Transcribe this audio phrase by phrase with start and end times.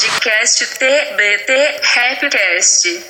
[0.00, 3.04] Podcast TBT Rapcast.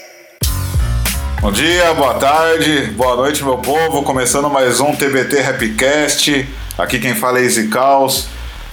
[1.40, 4.02] Bom dia, boa tarde, boa noite, meu povo.
[4.02, 6.49] Começando mais um TBT Rapcast.
[6.76, 8.26] Aqui quem fala é Easy Caos.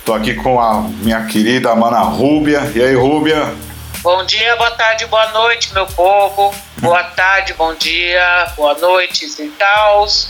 [0.03, 2.71] Tô aqui com a minha querida mana Rúbia.
[2.73, 3.53] E aí, Rúbia?
[4.01, 6.55] Bom dia, boa tarde, boa noite, meu povo.
[6.77, 10.29] Boa tarde, bom dia, boa noite, Easy Caos.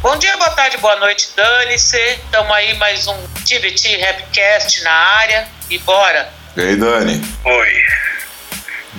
[0.00, 1.98] Bom dia, boa tarde, boa noite, Dani-se.
[1.98, 5.48] Estamos aí mais um TBT Rapcast na área.
[5.68, 6.45] E bora!
[6.56, 7.20] E aí, Dani?
[7.44, 7.82] Oi.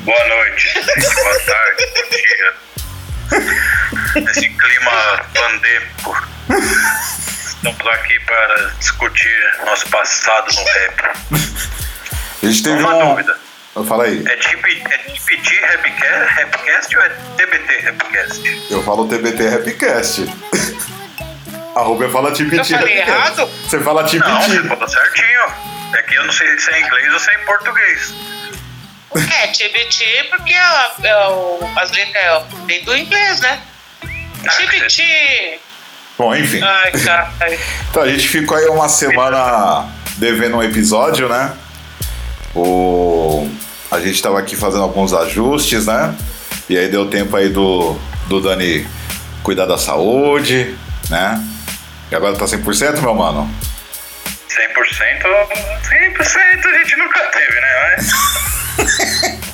[0.03, 0.73] Boa noite.
[1.15, 1.85] Boa tarde.
[1.95, 2.53] Bom dia.
[4.31, 6.27] Esse clima pandêmico.
[7.45, 11.01] Estamos aqui para discutir nosso passado no rap.
[12.43, 13.09] A gente teve Uma um...
[13.09, 13.37] dúvida.
[13.87, 14.23] Fala aí.
[14.27, 18.67] É TBT é TBT Rapcast, Rapcast ou é TBT Rapcast?
[18.71, 20.25] Eu falo TBT Rapcast.
[21.75, 23.39] A Rúbia fala TBT Eu falei Rapcast.
[23.39, 23.47] errado?
[23.67, 24.67] Você fala Não, você TBT.
[24.67, 25.76] falou certinho.
[25.93, 28.13] É que eu não sei se é inglês ou se é em português.
[29.15, 33.61] É, TBT, porque é, é o, as letras é, vem do inglês, né?
[34.41, 35.59] TBT!
[36.17, 36.61] Bom, enfim.
[36.61, 37.31] Ai, cara.
[37.89, 41.55] Então a gente ficou aí uma semana devendo um episódio, né?
[42.53, 43.49] O...
[43.89, 46.15] A gente tava aqui fazendo alguns ajustes, né?
[46.69, 47.97] E aí deu tempo aí do,
[48.27, 48.85] do Dani
[49.41, 50.75] cuidar da saúde,
[51.09, 51.41] né?
[52.11, 53.49] E agora tá 100%, meu mano?
[54.49, 55.21] 100%,
[55.83, 57.95] 100% a gente nunca teve, né?
[57.97, 58.11] Mas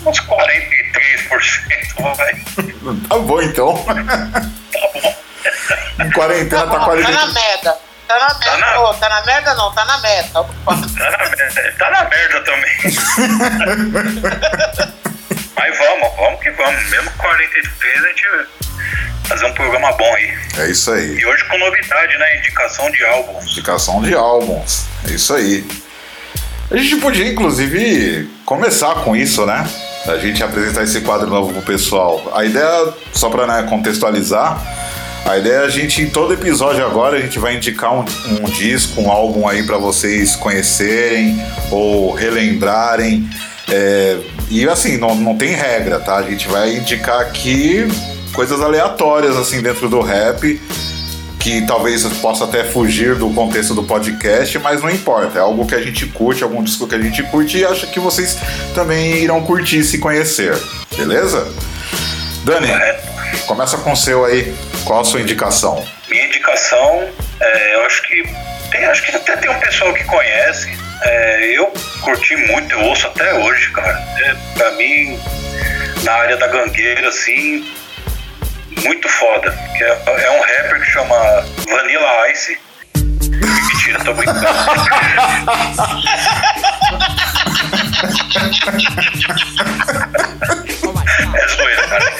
[0.05, 2.33] uns 43%, vai.
[3.09, 3.85] Tá bom, então.
[5.99, 7.03] em quarentena tá, bom, quase...
[7.03, 7.77] tá na merda.
[8.07, 8.57] Tá na merda.
[8.57, 9.97] na- Ô, tá na merda não, tá na.
[9.97, 10.09] Tá na,
[11.29, 12.73] merda- tá na merda também.
[15.55, 16.89] Mas vamos, vamos que vamos.
[16.89, 18.25] Mesmo com 43, a gente
[19.23, 20.33] fazer um programa bom aí.
[20.59, 21.17] É isso aí.
[21.17, 22.37] E hoje com novidade, né?
[22.39, 23.51] Indicação de álbuns.
[23.51, 24.85] Indicação de álbuns.
[25.09, 25.65] É isso aí.
[26.71, 29.67] A gente podia, inclusive, começar com isso, né?
[30.07, 32.31] A gente apresentar esse quadro novo pro pessoal.
[32.35, 34.59] A ideia, só pra né, contextualizar,
[35.25, 38.43] a ideia é a gente, em todo episódio agora, a gente vai indicar um, um
[38.49, 41.41] disco, um álbum aí pra vocês conhecerem
[41.71, 43.29] ou relembrarem.
[43.71, 44.17] É,
[44.49, 46.17] e assim, não, não tem regra, tá?
[46.17, 47.87] A gente vai indicar aqui
[48.33, 50.59] coisas aleatórias, assim, dentro do rap
[51.43, 55.39] que talvez possa até fugir do contexto do podcast, mas não importa.
[55.39, 57.99] É algo que a gente curte, algum disco que a gente curte e acho que
[57.99, 58.37] vocês
[58.73, 60.57] também irão curtir se conhecer.
[60.95, 61.45] Beleza?
[62.45, 62.69] Dani,
[63.45, 64.55] começa com o seu aí.
[64.85, 65.85] Qual a sua indicação?
[66.09, 67.09] Minha indicação,
[67.41, 68.23] é, eu acho que
[68.71, 70.77] tem, acho que até tem um pessoal que conhece.
[71.01, 74.01] É, eu curti muito, eu ouço até hoje, cara.
[74.23, 75.19] É, pra mim,
[76.03, 77.65] na área da gangueira, assim,
[78.81, 79.51] muito foda.
[79.77, 81.15] Que é, é um rapper que chama
[81.69, 82.59] Vanilla Ice.
[82.95, 84.47] Mentira, tô brincando.
[91.35, 92.13] é zoeira, cara.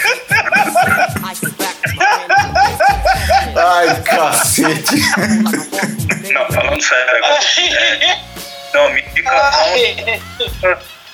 [3.56, 4.96] Ai, cacete.
[6.32, 7.40] Não, falando sério agora.
[7.58, 8.18] É,
[8.72, 10.20] não, minha indicação Ai.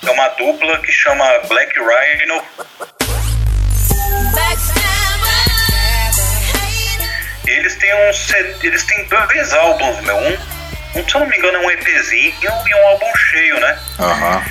[0.06, 2.42] é uma dupla que chama Black Rhino.
[4.76, 4.79] E
[7.52, 8.10] eles têm um
[8.62, 10.16] eles têm dois álbuns, meu.
[10.16, 10.38] Um,
[10.96, 13.78] um, se eu não me engano, é um EPzinho e um álbum cheio, né?
[13.98, 14.42] Aham.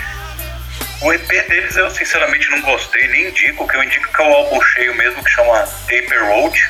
[1.01, 4.33] O EP deles eu sinceramente não gostei, nem indico, que eu indico que é o
[4.33, 6.61] álbum cheio mesmo, que chama Taper Road.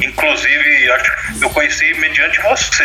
[0.00, 2.82] Inclusive, acho que eu conheci mediante você.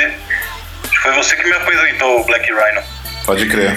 [0.84, 2.84] Acho que foi você que me apresentou o Black Rhino.
[3.26, 3.76] Pode crer.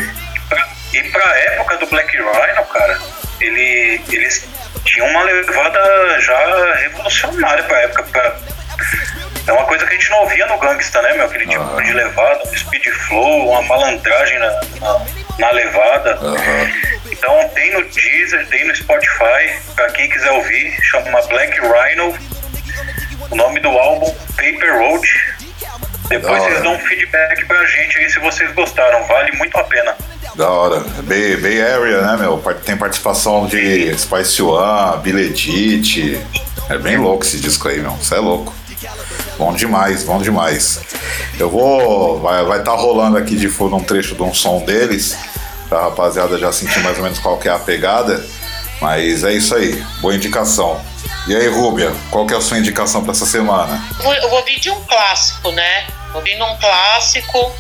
[0.49, 2.99] Pra- E pra época do Black Rhino, cara,
[3.41, 4.47] ele, eles
[4.85, 8.03] tinham uma levada já revolucionária pra época.
[8.05, 8.37] Pra,
[9.47, 11.27] é uma coisa que a gente não ouvia no Gangsta, né, meu?
[11.27, 11.83] Aquele tipo Aham.
[11.83, 14.51] de levada, um speed flow, uma malandragem na,
[14.81, 15.01] na,
[15.39, 16.13] na levada.
[16.15, 16.71] Aham.
[17.11, 22.15] Então tem no Deezer, tem no Spotify, pra quem quiser ouvir, chama Black Rhino.
[23.31, 25.09] O nome do álbum, Paper Road.
[26.09, 26.51] Depois Da hora.
[26.51, 29.95] vocês dão um feedback pra gente aí se vocês gostaram, vale muito a pena.
[30.35, 30.81] Da hora.
[31.05, 32.39] Bay, Bay Area, né, meu?
[32.65, 36.21] Tem participação de Spice One, Billy Edit.
[36.69, 37.93] É bem louco esse disco aí, meu.
[37.93, 38.53] Você é louco.
[39.39, 40.81] Bom demais, bom demais.
[41.39, 42.21] Eu vou.
[42.21, 45.17] Vai estar tá rolando aqui de fundo um trecho de um som deles,
[45.69, 48.25] pra rapaziada já sentir mais ou menos qual que é a pegada.
[48.81, 50.81] Mas é isso aí, boa indicação.
[51.29, 53.81] E aí, Rúbia, qual que é a sua indicação pra essa semana?
[54.01, 55.87] Eu vou vir de um clássico, né?
[56.13, 57.53] Vou vir num clássico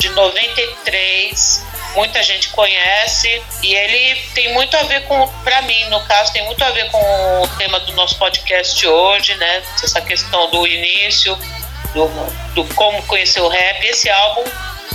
[0.00, 1.62] de 93.
[1.94, 6.44] Muita gente conhece e ele tem muito a ver com, pra mim, no caso, tem
[6.44, 9.62] muito a ver com o tema do nosso podcast hoje, né?
[9.82, 11.38] Essa questão do início,
[11.94, 12.08] do,
[12.54, 13.84] do como conhecer o rap.
[13.86, 14.44] Esse álbum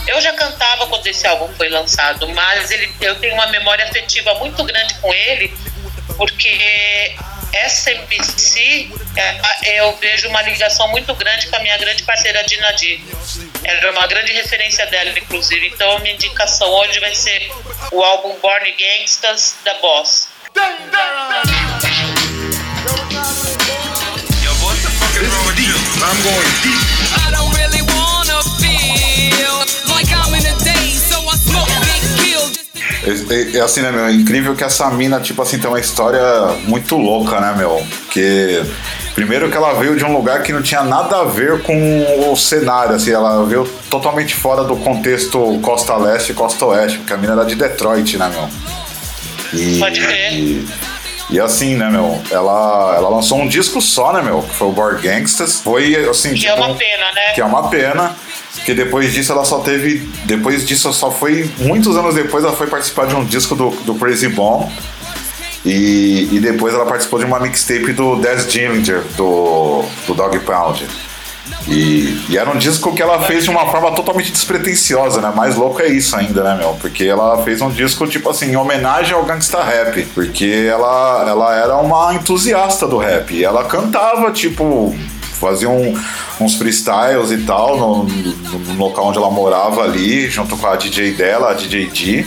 [0.07, 4.33] Eu já cantava quando esse álbum foi lançado, mas ele, eu tenho uma memória afetiva
[4.35, 5.53] muito grande com ele,
[6.17, 7.15] porque
[7.53, 12.71] essa MC, é, eu vejo uma ligação muito grande com a minha grande parceira Dina
[12.73, 12.99] D.
[13.63, 15.67] Era uma grande referência dela, inclusive.
[15.67, 17.51] Então, a minha indicação hoje vai ser
[17.91, 20.29] o álbum Born Gangsters da Boss.
[26.01, 26.98] I'm going deep.
[33.03, 34.05] É, é assim, né, meu?
[34.05, 36.21] É incrível que essa mina, tipo assim, tem uma história
[36.65, 37.85] muito louca, né, meu?
[38.05, 38.61] Porque.
[39.15, 42.35] Primeiro que ela veio de um lugar que não tinha nada a ver com o
[42.37, 47.17] cenário, assim, ela veio totalmente fora do contexto Costa Leste e Costa Oeste, porque a
[47.17, 48.49] mina era de Detroit, né, meu?
[49.53, 50.33] E, Pode crer.
[50.33, 50.67] E,
[51.31, 52.21] e assim, né, meu?
[52.31, 54.41] Ela, ela lançou um disco só, né, meu?
[54.41, 55.59] Que foi o Board Gangsters.
[55.59, 56.29] Foi assim.
[56.29, 57.31] Que tipo, é uma pena, né?
[57.33, 58.15] que é uma pena.
[58.65, 60.09] Que depois disso ela só teve.
[60.25, 61.49] Depois disso, só foi.
[61.59, 64.69] Muitos anos depois ela foi participar de um disco do, do Crazy Bomb.
[65.65, 70.87] E, e depois ela participou de uma mixtape do Dez Dillinger, do, do Dog Pound.
[71.67, 75.31] E, e era um disco que ela fez de uma forma totalmente despretensiosa, né?
[75.35, 76.75] Mais louco é isso ainda, né, meu?
[76.79, 80.03] Porque ela fez um disco, tipo assim, em homenagem ao gangsta rap.
[80.13, 83.33] Porque ela, ela era uma entusiasta do rap.
[83.33, 84.95] E ela cantava, tipo,
[85.39, 85.97] fazia um,
[86.39, 91.11] uns freestyles e tal no, no, local onde ela morava ali, junto com a DJ
[91.13, 92.25] dela, a DJ D.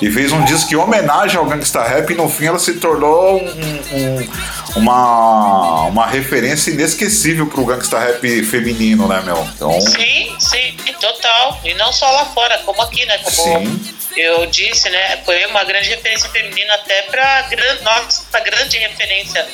[0.00, 3.36] E fez um disco em homenagem ao gangsta rap e no fim ela se tornou
[3.40, 4.28] um- um-
[4.74, 9.46] uma, uma referência inesquecível pro gangsta rap feminino, né, meu?
[9.54, 11.60] Então, Sim, sim, total.
[11.64, 13.18] E não só lá fora, como aqui, né?
[13.18, 13.80] Como Sim.
[14.16, 15.18] Eu disse, né?
[15.24, 19.46] Foi uma grande referência feminina até pra, gran- nossa, grande referência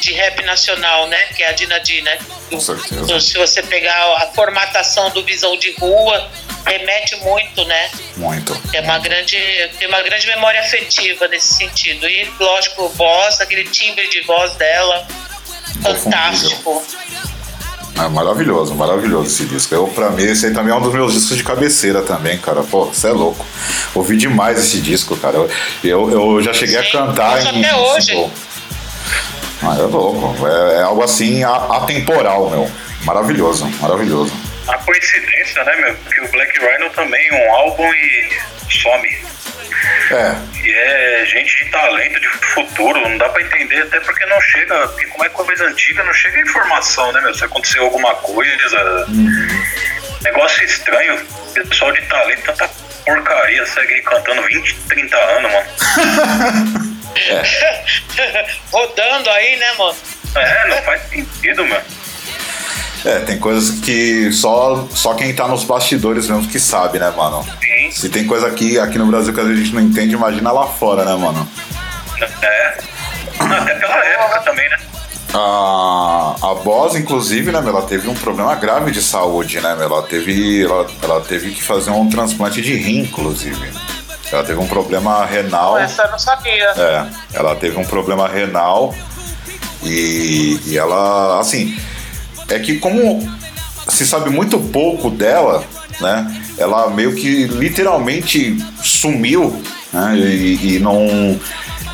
[0.00, 1.16] de rap nacional, né?
[1.34, 2.18] Que é a Dina D, né?
[2.50, 3.02] Com certeza.
[3.02, 6.30] Então, se você pegar a formatação do Visão de Rua,
[6.66, 7.90] remete muito, né?
[8.16, 8.54] muito.
[8.70, 9.36] Tem uma grande,
[9.78, 12.08] tem uma grande memória afetiva nesse sentido.
[12.08, 15.06] E, lógico, voz, aquele timbre de voz dela,
[15.82, 16.84] fantástico.
[17.98, 19.74] É maravilhoso, maravilhoso esse disco.
[19.74, 22.62] Eu, pra mim, esse aí também é um dos meus discos de cabeceira também, cara.
[22.62, 23.44] Pô, você é louco.
[23.94, 25.36] Ouvi demais esse disco, cara.
[25.36, 25.48] Eu,
[25.82, 27.64] eu, eu já cheguei a Sim, cantar isso em.
[27.64, 28.06] até hoje.
[28.06, 28.30] single.
[29.62, 30.46] Ah, é louco.
[30.46, 32.70] É, é algo assim a- atemporal, meu.
[33.04, 34.32] Maravilhoso, maravilhoso.
[34.68, 35.94] A coincidência, né, meu?
[35.94, 38.28] Que o Black Rhino também um álbum e
[38.70, 39.08] some.
[40.10, 44.40] É, E é gente de talento, de futuro, não dá pra entender, até porque não
[44.40, 47.34] chega, porque como é coisa antiga, não chega informação, né, meu?
[47.34, 49.06] Se aconteceu alguma coisa.
[50.22, 51.24] Negócio estranho,
[51.54, 52.68] pessoal de talento, tanta
[53.04, 56.86] porcaria, segue aí cantando 20, 30 anos, mano.
[58.72, 59.96] Rodando aí, né, mano?
[60.34, 61.84] É, não faz sentido, mano.
[63.04, 67.44] É, tem coisas que só, só quem tá nos bastidores mesmo que sabe, né, mano?
[67.60, 70.14] Sim, Se tem coisa aqui, aqui no Brasil que às vezes a gente não entende,
[70.14, 71.46] imagina lá fora, né, mano?
[72.42, 72.78] é.
[73.38, 74.78] Até pela época também, né?
[75.34, 79.86] A, a Boss, inclusive, né, meu, ela teve um problema grave de saúde, né, meu?
[79.86, 83.70] Ela teve, ela, ela teve que fazer um transplante de rim, inclusive.
[84.32, 85.78] Ela teve um problema renal.
[85.78, 86.70] Essa eu não sabia.
[86.76, 88.94] É, ela teve um problema renal
[89.82, 91.76] e, e ela, assim,
[92.48, 93.28] é que como
[93.88, 95.64] se sabe muito pouco dela,
[96.00, 96.42] né?
[96.58, 100.16] Ela meio que literalmente sumiu, né?
[100.16, 101.38] E, e não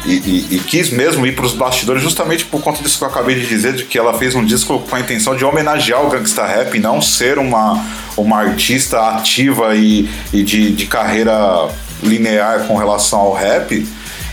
[0.05, 3.09] e, e- e quis mesmo ir para os bastidores justamente por conta disso que eu
[3.09, 6.09] acabei de dizer, de que ela fez um disco com a intenção de homenagear o
[6.11, 7.85] gangsta rap, e não ser uma,
[8.17, 11.69] uma artista ativa e, e de, de carreira
[12.03, 13.87] linear com relação ao rap.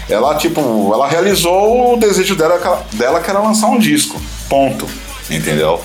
[0.10, 4.20] Ela, tipo, ela realizou o desejo dela, dela que era lançar um disco.
[4.50, 4.88] Ponto.
[5.30, 5.80] Entendeu?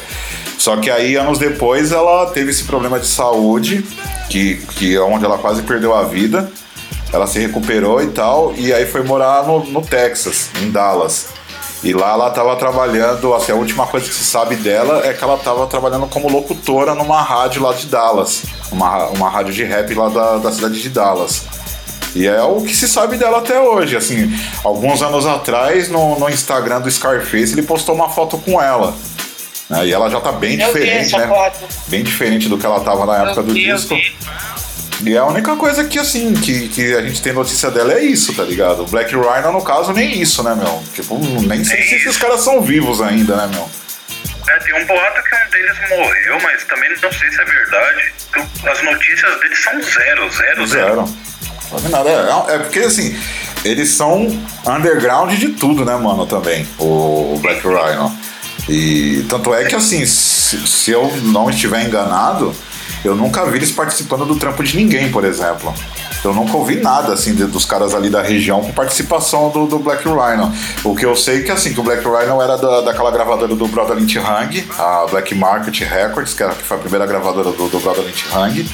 [0.64, 3.85] Só que aí, anos depois, ela teve esse problema de saúde,
[4.30, 6.50] que, que é onde ela quase perdeu a vida.
[7.12, 11.26] Ela se recuperou e tal, e aí foi morar no, no Texas, em Dallas.
[11.83, 15.23] E lá ela estava trabalhando, assim, a última coisa que se sabe dela é que
[15.23, 18.44] ela estava trabalhando como locutora numa rádio lá de Dallas.
[18.73, 21.42] Uma, uma rádio de rap lá da, da cidade de Dallas.
[22.14, 23.99] E é o que se sabe dela até hoje.
[23.99, 28.94] Assim, alguns anos atrás, no, no Instagram do Scarface, ele postou uma foto com ela.
[29.68, 29.87] Né?
[29.87, 31.26] E ela já tá bem Eu diferente, né?
[31.26, 31.59] foto.
[31.88, 33.97] Bem diferente do que ela tava na época Eu do vi, disco.
[35.02, 38.33] E a única coisa que, assim, que, que a gente tem notícia dela é isso,
[38.35, 38.83] tá ligado?
[38.83, 40.83] O Black Rhino, no caso, nem isso, né, meu?
[40.94, 43.68] Tipo, nem sei se esses caras são vivos ainda, né, meu?
[44.49, 48.12] É, tem um boato que um deles morreu, mas também não sei se é verdade.
[48.71, 50.66] As notícias deles são zero, zero, zero.
[50.66, 51.18] Zero.
[51.71, 52.11] Sabe nada.
[52.49, 53.18] É, é porque, assim,
[53.64, 54.26] eles são
[54.66, 58.16] underground de tudo, né, mano, também, o Black Rhino.
[58.68, 62.54] E tanto é que, assim, se, se eu não estiver enganado,
[63.04, 65.75] eu nunca vi eles participando do trampo de ninguém, por exemplo.
[66.25, 69.78] Eu nunca ouvi nada assim de, dos caras ali da região com participação do, do,
[69.78, 70.50] Black Rhino.
[70.83, 73.54] O que eu sei é que assim, que o Black Rhino era da, daquela gravadora
[73.54, 77.52] do Brother Lynch Hang, a Black Market Records, que, era, que foi a primeira gravadora
[77.52, 78.66] do, do Brother Lynch Hang.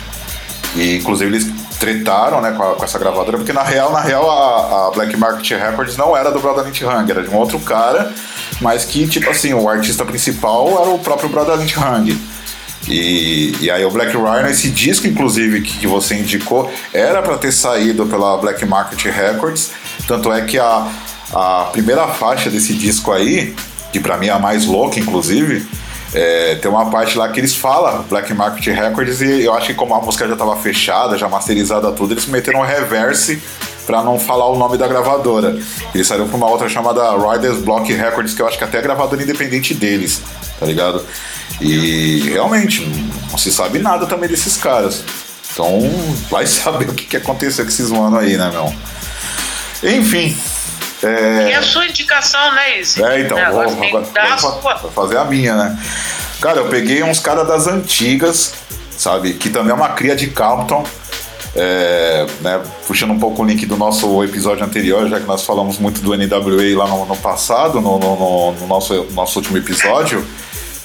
[0.77, 4.31] E inclusive eles tretaram né, com, a, com, essa gravadora, porque na real, na real,
[4.31, 7.59] a, a, Black Market Records não era do Brother Lynch Hang, era de um outro
[7.59, 8.13] cara,
[8.61, 12.19] mas que, tipo assim, o artista principal era o próprio Brother Lynch Hang.
[12.89, 17.37] E, e aí o Black Rhino, esse disco inclusive que, que você indicou, era para
[17.37, 19.71] ter saído pela Black Market Records,
[20.07, 20.89] tanto é que a,
[21.33, 23.55] a primeira faixa desse disco aí,
[23.93, 25.67] que para mim é a mais louca inclusive,
[26.13, 29.75] é, tem uma parte lá que eles falam Black Market Records e eu acho que
[29.75, 33.41] como a música já estava fechada, já masterizada tudo, eles meteram um reverse
[33.91, 35.59] para não falar o nome da gravadora.
[35.93, 38.81] Eles saíram pra uma outra chamada Riders Block Records, que eu acho que até é
[38.81, 40.23] a gravadora independente deles,
[40.61, 41.05] tá ligado?
[41.61, 42.87] E realmente,
[43.29, 45.03] não se sabe nada também desses caras.
[45.53, 45.81] Então,
[46.31, 48.73] vai saber o que, que aconteceu com esses manos aí, né, meu?
[49.83, 50.37] Enfim.
[51.03, 51.51] É...
[51.51, 53.03] E a sua indicação, né, Izzy?
[53.03, 55.77] É, então, é, vou, agora, agora, vou fazer a minha, né?
[56.41, 58.53] Cara, eu peguei uns caras das antigas,
[58.97, 59.35] sabe?
[59.35, 60.87] Que também é uma cria de Compton.
[61.55, 65.79] É, né, puxando um pouco o link do nosso episódio anterior, já que nós falamos
[65.79, 70.25] muito do NWA lá no, no passado, no, no, no, nosso, nosso último episódio.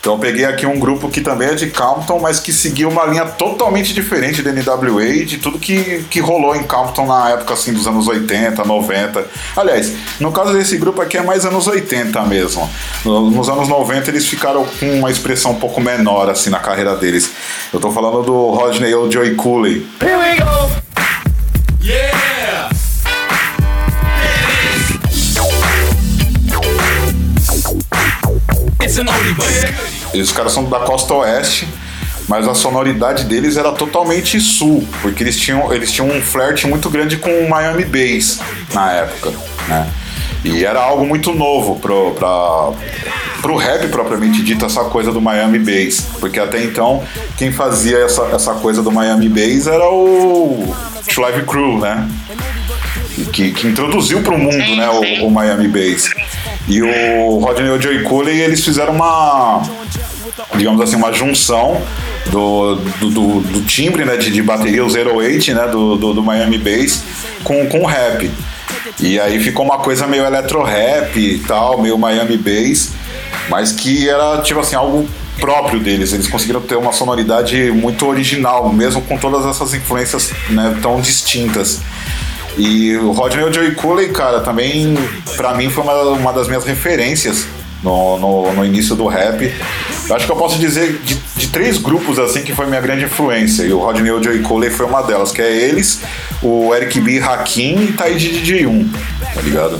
[0.05, 3.05] Então eu peguei aqui um grupo que também é de Compton, mas que seguiu uma
[3.05, 7.73] linha totalmente diferente da NWA, de tudo que, que rolou em Compton na época assim
[7.73, 9.25] dos anos 80, 90.
[9.55, 12.69] Aliás, no caso desse grupo aqui é mais anos 80 mesmo.
[13.03, 17.31] Nos anos 90 eles ficaram com uma expressão um pouco menor assim na carreira deles.
[17.73, 19.87] Eu tô falando do Rodney ou Joey Cooley.
[20.03, 20.69] Here we go!
[21.83, 22.35] Yeah!
[30.21, 31.67] Os caras são da costa oeste,
[32.27, 36.89] mas a sonoridade deles era totalmente sul, porque eles tinham, eles tinham um flerte muito
[36.89, 38.39] grande com o Miami Bass
[38.73, 39.31] na época,
[39.67, 39.87] né?
[40.43, 42.71] E era algo muito novo pro, pra,
[43.41, 46.05] pro rap propriamente dito, essa coisa do Miami Bass.
[46.19, 47.03] Porque até então,
[47.35, 50.71] quem fazia essa, essa coisa do Miami Bass era o
[51.17, 52.07] Live Crew, né?
[53.33, 56.11] Que, que introduziu pro mundo, né, o, o Miami Bass.
[56.67, 59.63] E o Rodney e o Joey Cooley, eles fizeram uma,
[60.55, 61.81] digamos assim, uma junção
[62.29, 66.23] do, do, do, do timbre né, de, de bateria, o 08, né, do, do, do
[66.23, 67.03] Miami Bass,
[67.43, 68.29] com, com rap.
[68.99, 72.91] E aí ficou uma coisa meio eletro-rap e tal, meio Miami Bass,
[73.49, 75.07] mas que era, tipo assim, algo
[75.39, 76.13] próprio deles.
[76.13, 81.81] Eles conseguiram ter uma sonoridade muito original, mesmo com todas essas influências né, tão distintas.
[82.57, 84.95] E o Rodney Joey Cooley, cara, também
[85.35, 87.45] para mim foi uma, uma das minhas referências
[87.85, 89.53] no, no, no, início do rap.
[90.09, 93.05] Eu acho que eu posso dizer de, de, três grupos assim que foi minha grande
[93.05, 93.63] influência.
[93.63, 96.01] E o Rodney e o Joey Cooley foi uma delas, que é eles,
[96.41, 97.19] o Eric B.
[97.19, 98.91] Hakim e Taiji DJ1,
[99.35, 99.79] tá ligado?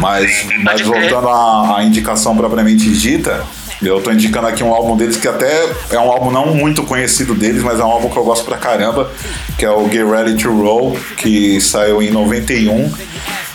[0.00, 3.46] Mas, mas voltando à, à indicação propriamente dita,
[3.82, 7.34] eu tô indicando aqui um álbum deles que até é um álbum não muito conhecido
[7.34, 9.10] deles, mas é um álbum que eu gosto pra caramba,
[9.58, 12.90] que é o Get Ready to Roll, que saiu em 91,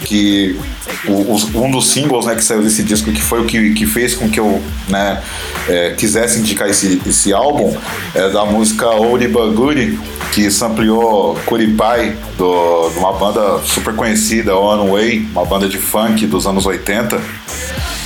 [0.06, 0.60] que
[1.08, 4.14] o, um dos singles né, que saiu desse disco, que foi o que, que fez
[4.14, 5.22] com que eu né,
[5.68, 7.76] é, quisesse indicar esse, esse álbum,
[8.14, 8.88] é da música
[9.32, 10.00] But Goodie,
[10.32, 16.26] que sampleou Curipai, do, de uma banda super conhecida, One Way, uma banda de funk
[16.28, 17.20] dos anos 80.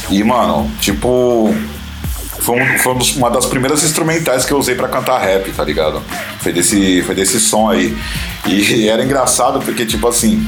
[0.09, 1.53] E, mano, tipo,
[2.45, 6.01] foi, um, foi uma das primeiras instrumentais que eu usei para cantar rap, tá ligado?
[6.39, 7.97] Foi desse, foi desse som aí.
[8.45, 10.45] E era engraçado porque, tipo assim,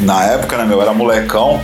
[0.00, 1.62] na época, né, meu, eu era molecão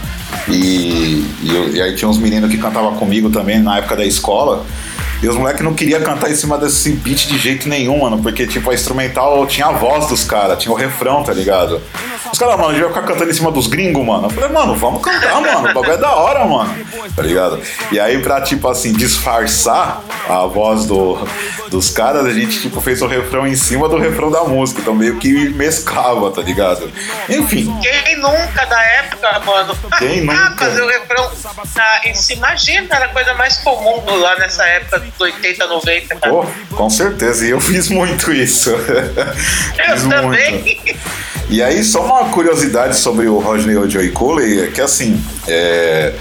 [0.48, 4.64] e, e, e aí tinha uns meninos que cantavam comigo também na época da escola.
[5.20, 8.22] E os moleques não queriam cantar em cima desse beat de jeito nenhum, mano.
[8.22, 11.82] Porque, tipo, a instrumental tinha a voz dos caras, tinha o refrão, tá ligado?
[12.32, 14.26] Os caras, mano, a gente vai ficar cantando em cima dos gringos, mano.
[14.26, 15.70] Eu falei, mano, vamos cantar, mano.
[15.70, 16.74] O bagulho é da hora, mano.
[17.16, 17.60] Tá ligado?
[17.90, 21.18] E aí, pra, tipo assim, disfarçar a voz do,
[21.68, 24.80] dos caras, a gente, tipo, fez o refrão em cima do refrão da música.
[24.80, 26.90] Então meio que mesclava, tá ligado?
[27.28, 27.76] Enfim.
[27.80, 29.76] Quem nunca da época, mano?
[29.98, 30.56] Quem nunca?
[30.56, 31.30] Fazer o refrão
[31.74, 36.16] na, em cima, imagina, era a coisa mais comum lá nessa época 80, 90.
[36.16, 36.34] Cara.
[36.34, 38.70] Oh, com certeza, e eu fiz muito isso.
[38.70, 40.62] eu fiz também.
[40.62, 41.00] Muito.
[41.50, 46.14] E aí, só uma curiosidade sobre o Rodney o Joey Cooley, é que assim, é...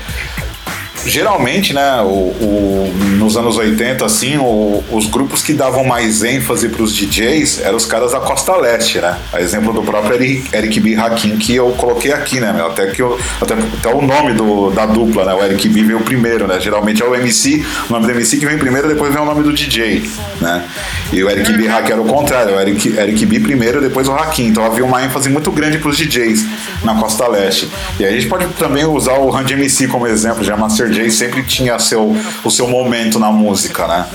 [1.07, 6.69] geralmente, né, o, o- nos anos 80, assim, o- os grupos que davam mais ênfase
[6.69, 9.17] pros DJs eram os caras da Costa Leste, né?
[9.33, 10.95] A exemplo do próprio Eric, Eric B.
[10.95, 12.53] Hakim, que eu coloquei aqui, né?
[12.65, 15.33] Até que eu, até, até o nome do, da dupla, né?
[15.33, 16.59] O Eric B veio primeiro, né?
[16.59, 19.43] Geralmente é o MC, o nome do MC que vem primeiro, depois vem o nome
[19.43, 20.03] do DJ,
[20.41, 20.63] né?
[21.11, 21.67] E o Eric B.
[21.67, 24.47] Hakim era o contrário, o Eric, Eric B primeiro, depois o Hakim.
[24.47, 26.45] Então havia uma ênfase muito grande pros DJs
[26.83, 27.69] na Costa Leste.
[27.99, 31.09] E aí a gente pode também usar o Run MC como exemplo, já Master J
[31.11, 34.05] sempre tinha seu, o seu momento na música, né?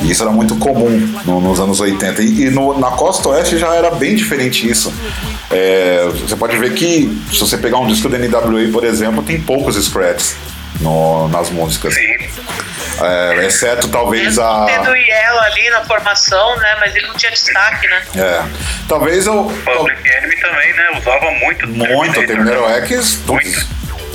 [0.00, 0.90] E isso era muito comum
[1.24, 2.22] no- nos anos 80.
[2.22, 4.92] E, e no- na Costa Oeste já era bem diferente isso.
[5.50, 9.40] É, você pode ver que, se você pegar um disco da NWA, por exemplo, tem
[9.40, 10.34] poucos scratches
[10.80, 11.94] no- nas músicas.
[11.94, 12.54] Sim.
[13.00, 14.66] É, exceto talvez a.
[14.66, 16.76] tendo o Yellow ali na formação, né?
[16.78, 18.02] Mas ele não tinha destaque, né?
[18.16, 18.42] É,
[18.88, 19.44] talvez eu.
[19.64, 20.88] Public Enemy também, né?
[21.00, 21.66] Usava muito.
[21.68, 22.86] Muito, o Terminator né?
[22.86, 23.66] X, Muito.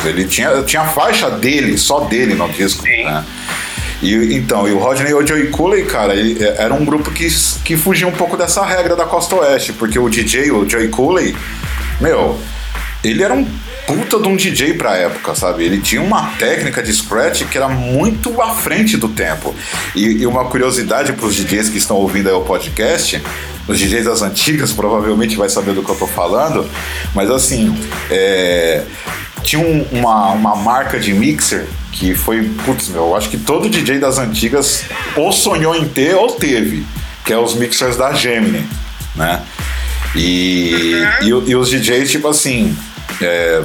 [0.06, 2.84] Ele tinha, tinha faixa dele, só dele no disco.
[2.84, 3.04] Sim.
[3.04, 3.26] Né?
[4.02, 7.12] E, então, e o Rodney e o Joey Cooley, cara, ele, é, era um grupo
[7.12, 7.28] que,
[7.66, 11.36] que fugia um pouco dessa regra da Costa Oeste, porque o DJ, o Joey Cooley,
[12.00, 12.40] meu,
[13.04, 13.46] ele era um
[13.86, 15.64] puta de um DJ pra época, sabe?
[15.64, 19.56] Ele tinha uma técnica de scratch que era muito à frente do tempo.
[19.96, 23.22] E, e uma curiosidade pros DJs que estão ouvindo aí o podcast,
[23.68, 26.70] os DJs das antigas provavelmente vai saber do que eu tô falando,
[27.14, 27.76] mas assim,
[28.12, 28.84] é,
[29.44, 33.70] tinha um- uma, uma marca de mixer que foi, putz, meu, eu acho que todo
[33.70, 34.84] DJ das antigas
[35.16, 36.86] ou sonhou em ter ou teve,
[37.26, 38.66] que é os mixers da Gemini,
[39.16, 39.42] né?
[40.16, 40.74] E,
[41.22, 42.76] e, o- e os DJs, tipo assim,
[43.22, 43.62] é,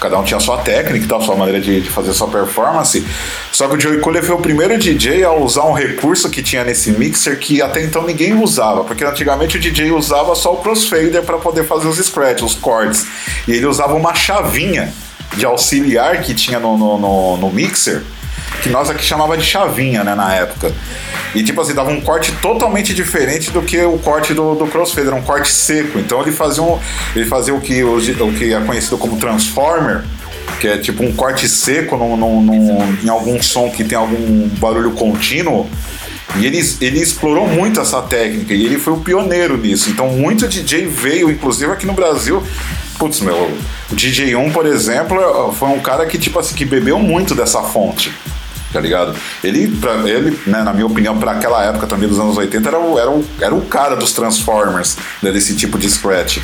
[0.00, 3.04] cada um tinha a sua técnica e tal, sua maneira de, de fazer sua performance.
[3.50, 6.62] Só que o Joey Cooler foi o primeiro DJ a usar um recurso que tinha
[6.62, 11.22] nesse mixer que até então ninguém usava, porque antigamente o DJ usava só o crossfader
[11.22, 13.06] para poder fazer os scratch, os cortes.
[13.48, 14.92] E ele usava uma chavinha
[15.36, 18.02] de auxiliar que tinha no, no, no- no mixer
[18.62, 20.72] que nós aqui chamava de chavinha, né, na época.
[21.34, 25.12] E tipo assim, dava um corte totalmente diferente do que o corte do, do crossfader,
[25.14, 25.98] um corte seco.
[25.98, 26.78] Então ele fazia, um,
[27.14, 30.02] ele fazia o, que, o, o que é conhecido como transformer,
[30.60, 34.48] que é tipo um corte seco num, num- num- em algum som que tem algum
[34.58, 35.68] barulho contínuo.
[36.36, 39.88] E ele, ele explorou muito essa técnica e ele foi o pioneiro nisso.
[39.90, 42.42] Então, muito DJ veio, inclusive aqui no Brasil.
[42.98, 43.56] Putz, meu,
[43.90, 48.12] o DJ1, por exemplo, foi um cara que, tipo assim, que bebeu muito dessa fonte.
[48.72, 49.14] Tá ligado?
[49.42, 52.78] Ele, pra, ele né, na minha opinião, para aquela época também dos anos 80, era
[52.78, 56.38] o, era o, era o cara dos Transformers, né, desse tipo de scratch.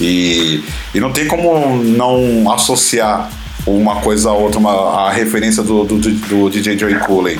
[0.00, 3.30] E, e não tem como não associar
[3.66, 7.38] uma coisa a outra, uma, a referência do, do, do DJ Joey Cooley.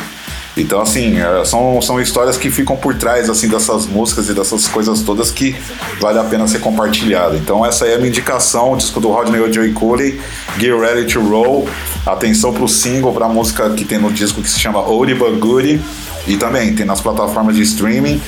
[0.57, 4.66] Então, assim, é, são, são histórias que ficam por trás, assim, dessas músicas e dessas
[4.66, 5.55] coisas todas que
[6.01, 7.37] vale a pena ser compartilhada.
[7.37, 10.19] Então, essa é a minha indicação, o disco do Rodney Joey Cooley,
[10.59, 11.69] Get Ready to Roll.
[12.07, 15.81] Atenção pro single, pra música que tem no disco que se chama Oldie But Goodie.
[16.27, 18.21] E também tem nas plataformas de streaming.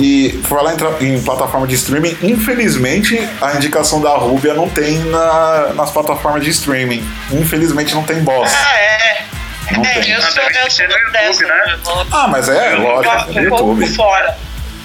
[0.00, 4.98] E por falar em, em plataforma de streaming, infelizmente a indicação da Rúbia não tem
[5.04, 7.04] na- nas plataformas de streaming.
[7.30, 8.50] Infelizmente não tem boss.
[8.52, 9.39] Ah, é.
[9.72, 10.12] Não é, tem.
[10.12, 11.78] eu sou, Ah, eu sou no YouTube, dessa, né?
[11.86, 13.86] Eu- Ah, mas é, lógico, é no eu corro YouTube.
[13.86, 14.38] por fora.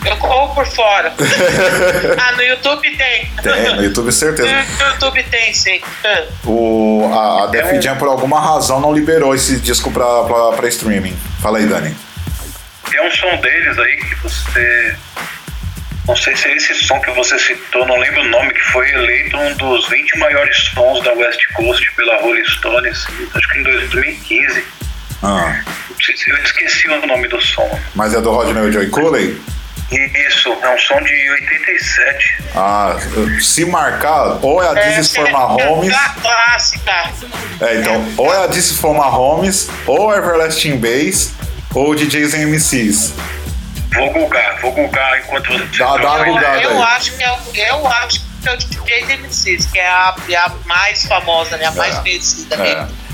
[0.06, 1.14] Eu corro por fora.
[2.22, 3.32] ah, no YouTube tem.
[3.42, 4.48] Tem, no YouTube certeza.
[4.48, 5.82] No YouTube tem, sim.
[6.46, 10.68] O, a, a Def Jam, por alguma razão, não liberou esse disco pra, pra, pra
[10.68, 11.18] streaming.
[11.42, 11.96] Fala aí, Dani.
[12.92, 14.96] Tem um som deles aí que você.
[16.08, 18.88] Não sei se é esse som que você citou, não lembro o nome, que foi
[18.92, 23.64] eleito um dos 20 maiores sons da West Coast pela Rolling Stones, acho que em
[23.64, 24.64] 2015.
[25.24, 27.80] Ah, Não sei se- Eu esqueci o nome do som.
[27.96, 29.42] mas é do Rodney Joy Cooley?
[30.28, 32.44] Isso, é um som de 87.
[32.56, 32.98] Ah,
[33.40, 35.94] se marcar, ou é a This is for Mahomes.
[35.96, 37.12] É clássica.
[37.62, 41.34] É, então, ou é a This is for Mahomes, ou Everlasting Bass,
[41.74, 43.14] ou DJs and MCs.
[43.94, 45.78] Vou googar, vou googar enquanto você.
[45.78, 47.30] Dá- dá uma Eu, eu acho que é
[47.72, 51.66] eu acho que é o DJ DMCs, que é a, a mais famosa, né?
[51.66, 52.58] A mais É, conhecida É.
[52.58, 53.05] mesmo.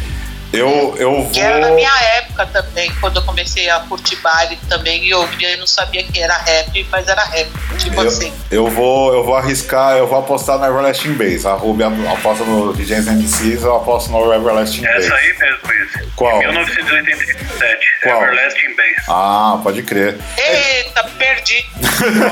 [0.54, 1.76] Eu, eu Que era da vou.
[1.78, 5.66] minha época também, quando eu comecei a curtir baile também, e eu ouvia e não
[5.68, 8.34] sabia que era rap, mas era rap, tipo assim.
[8.52, 11.46] Eu, eu vou, eu vou arriscar, eu vou apostar no Everlasting Bass.
[11.46, 15.06] A Ruby aposta no DJs and MCs, eu aposto no Everlasting Bass.
[15.06, 16.12] Essa aí mesmo, esse.
[16.18, 16.40] Qual?
[16.40, 17.86] 1987.
[18.04, 18.24] Qual?
[18.24, 19.06] Everlasting Bass.
[19.08, 20.18] Ah, pode crer.
[20.38, 21.66] Eita, perdi.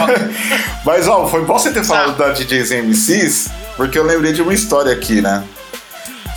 [0.83, 4.41] Mas ó, foi bom você ter falado da DJs and MCs, porque eu lembrei de
[4.41, 5.43] uma história aqui, né?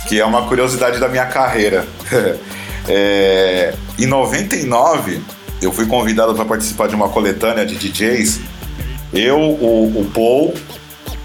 [0.07, 1.85] Que é uma curiosidade da minha carreira.
[2.85, 5.21] É, em 99,
[5.61, 8.41] eu fui convidado para participar de uma coletânea de DJs.
[9.13, 10.53] Eu, o, o Paul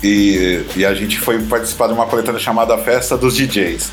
[0.02, 3.90] e, e a gente foi participar de uma coletânea chamada Festa dos DJs.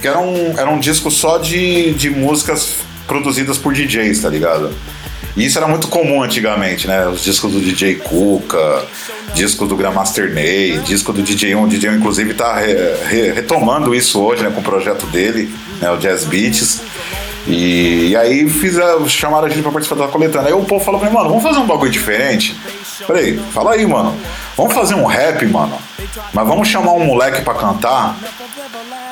[0.00, 4.72] que era um, era um disco só de, de músicas produzidas por DJs, tá ligado?
[5.36, 7.06] E isso era muito comum antigamente, né?
[7.08, 8.86] Os discos do DJ Kuka,
[9.34, 11.62] disco do Grandmaster Ney, disco do DJ 1.
[11.62, 12.74] O DJ 1, inclusive, tá re,
[13.06, 14.50] re, retomando isso hoje, né?
[14.50, 15.90] Com o projeto dele, né?
[15.90, 16.80] O Jazz Beats.
[17.46, 20.48] E, e aí fiz a, chamaram a gente pra participar da coletânea.
[20.48, 22.56] Aí o povo falou pra mim, mano, vamos fazer um bagulho diferente?
[23.06, 24.16] Falei, fala aí, mano.
[24.56, 25.76] Vamos fazer um rap, mano.
[26.32, 28.16] Mas vamos chamar um moleque pra cantar.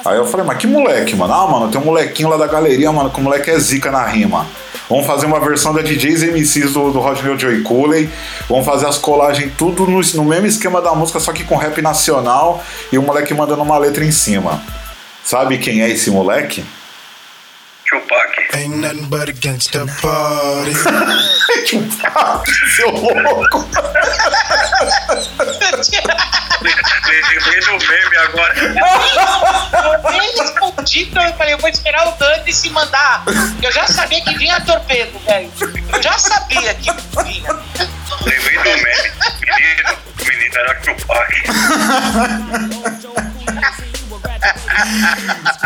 [0.05, 1.33] Aí eu falei, mas que moleque, mano?
[1.33, 4.05] Ah, mano, tem um molequinho lá da galeria, mano, que o moleque é zica na
[4.05, 4.47] rima.
[4.89, 8.11] Vamos fazer uma versão da DJs MCs do, do Rodney Joy Cooley.
[8.49, 11.81] Vamos fazer as colagens tudo no, no, mesmo esquema da música, só que com rap
[11.81, 14.63] nacional e o moleque mandando uma letra em cima.
[15.25, 16.65] Sabe quem é esse moleque?
[17.93, 18.57] Tupac.
[18.57, 20.73] Ain't nothing but a gangsta party.
[21.69, 23.69] Tupac, seu louco.
[27.05, 28.55] Lembrei do meme agora.
[29.85, 33.25] Eu nem respondi, então eu falei, eu vou esperar o Dante se mandar.
[33.63, 35.53] Eu já sabia que vinha torpedo, velho.
[35.93, 36.91] Eu já sabia que
[37.23, 37.53] vinha.
[38.25, 39.13] Lembrei do meme.
[39.43, 41.43] Menino, menino era Tupac.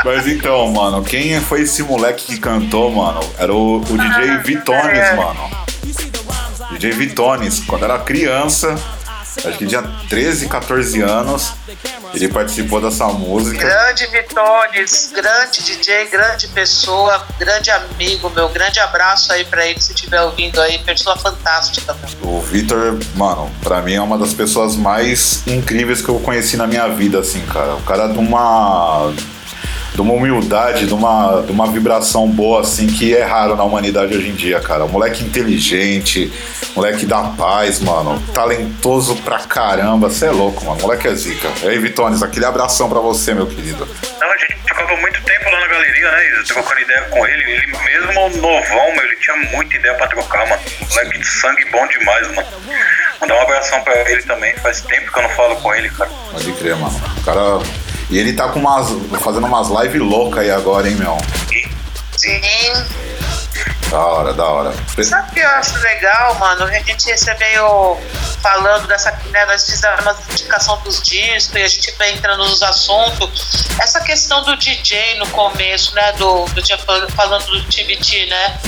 [0.05, 3.21] Mas então, mano, quem foi esse moleque que cantou, mano?
[3.39, 5.51] Era o, o DJ Vitones, mano.
[6.73, 8.77] DJ Vitones, quando era criança,
[9.45, 11.53] acho que tinha 13, 14 anos,
[12.15, 13.59] ele participou dessa música.
[13.59, 19.93] Grande Vitones, grande DJ, grande pessoa, grande amigo, meu grande abraço aí pra ele se
[19.93, 21.97] estiver ouvindo aí, pessoa fantástica.
[22.23, 26.67] O Vitor, mano, pra mim é uma das pessoas mais incríveis que eu conheci na
[26.67, 27.75] minha vida, assim, cara.
[27.75, 29.13] O cara de uma
[29.97, 34.15] de uma humildade, de uma, de uma vibração boa, assim, que é raro na humanidade
[34.15, 34.85] hoje em dia, cara.
[34.85, 36.31] Moleque inteligente,
[36.77, 38.23] moleque da paz, mano.
[38.35, 40.11] Talentoso pra caramba.
[40.11, 40.79] Você é louco, mano.
[40.83, 41.49] Moleque é zica.
[41.63, 43.89] E aí, Vitones, aquele abração pra você, meu querido.
[44.21, 46.43] Não, a gente ficava muito tempo lá na galeria, né?
[46.47, 47.43] Trocando ideia com ele.
[47.53, 50.63] Ele mesmo novão, meu, ele tinha muita ideia pra trocar, mano.
[50.91, 52.49] Moleque de sangue bom demais, mano.
[53.19, 54.55] Mandar um abração pra ele também.
[54.57, 56.11] Faz tempo que eu não falo com ele, cara.
[56.33, 57.01] Pode crer, mano.
[57.17, 57.76] O cara.
[58.09, 58.89] E ele tá com umas.
[59.21, 61.17] fazendo umas lives loucas aí agora, hein, meu?
[62.17, 62.41] Sim.
[63.91, 64.75] Da hora, da hora.
[65.03, 66.65] Sabe o que eu acho legal, mano?
[66.65, 68.01] A gente recebeu
[68.43, 72.63] falando dessa, né, nós fizemos uma indicação dos discos e a gente vai entrando nos
[72.63, 73.69] assuntos.
[73.81, 76.63] Essa questão do DJ no começo, né, do, do
[77.11, 78.61] falando do TBT, né?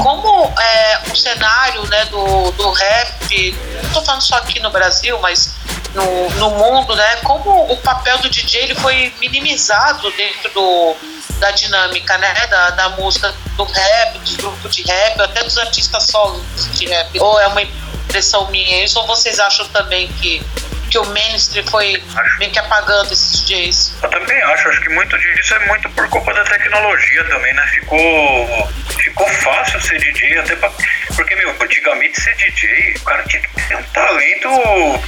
[0.00, 5.18] Como é, o cenário, né, do, do rap, não tô falando só aqui no Brasil,
[5.20, 5.54] mas
[5.94, 7.16] no, no mundo, né?
[7.22, 10.96] Como o papel do DJ ele foi minimizado dentro do,
[11.38, 12.34] da dinâmica, né?
[12.48, 17.18] Da, da música do rap, dos grupos de rap, até dos artistas solos de rap.
[17.20, 20.42] Ou é uma impressão minha isso, ou vocês acham também que,
[20.90, 22.02] que o mainstream foi
[22.38, 23.94] meio que apagando esses DJs?
[24.02, 27.66] Eu também acho, acho que muito disso é muito por culpa da tecnologia também, né?
[27.74, 30.70] Ficou, ficou fácil ser DJ, até pra,
[31.16, 34.48] porque, meu, antigamente ser DJ, o cara tinha que ter um talento,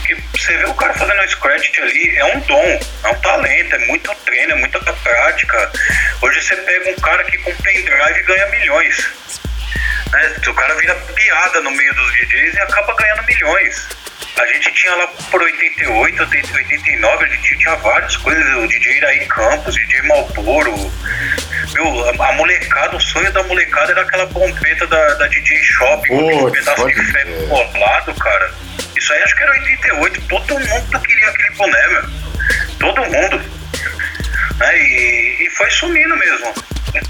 [0.07, 3.75] que você vê o cara fazendo um scratch ali, é um dom, é um talento,
[3.75, 5.73] é muito treino, é muita prática.
[6.23, 9.11] Hoje você pega um cara que com pendrive ganha milhões.
[10.12, 10.37] Né?
[10.47, 13.89] O cara vira piada no meio dos DJs e acaba ganhando milhões.
[14.37, 18.99] A gente tinha lá por 88, 80, 89, a gente tinha várias coisas, o DJ
[18.99, 20.92] Iraí Campos, DJ Malboro.
[21.72, 26.09] Meu, a, a molecada, o sonho da molecada era aquela pompeta da, da DJ Shop,
[26.09, 28.55] com aquele pedaço de ferro colado, cara.
[28.96, 32.03] Isso aí acho que era 88, todo mundo queria aquele boné, meu.
[32.79, 33.38] Todo mundo.
[34.59, 34.79] Né?
[34.79, 36.55] E, e foi sumindo mesmo.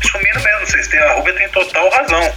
[0.02, 2.34] Sumindo mesmo, vocês têm, a Rubia tem total razão.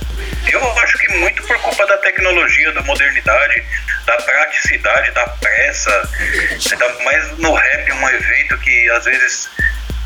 [0.52, 3.63] Eu acho que muito por culpa da tecnologia, da modernidade,
[4.06, 6.10] da praticidade, da pressa.
[6.71, 9.49] Ainda mais no rap, um evento que às vezes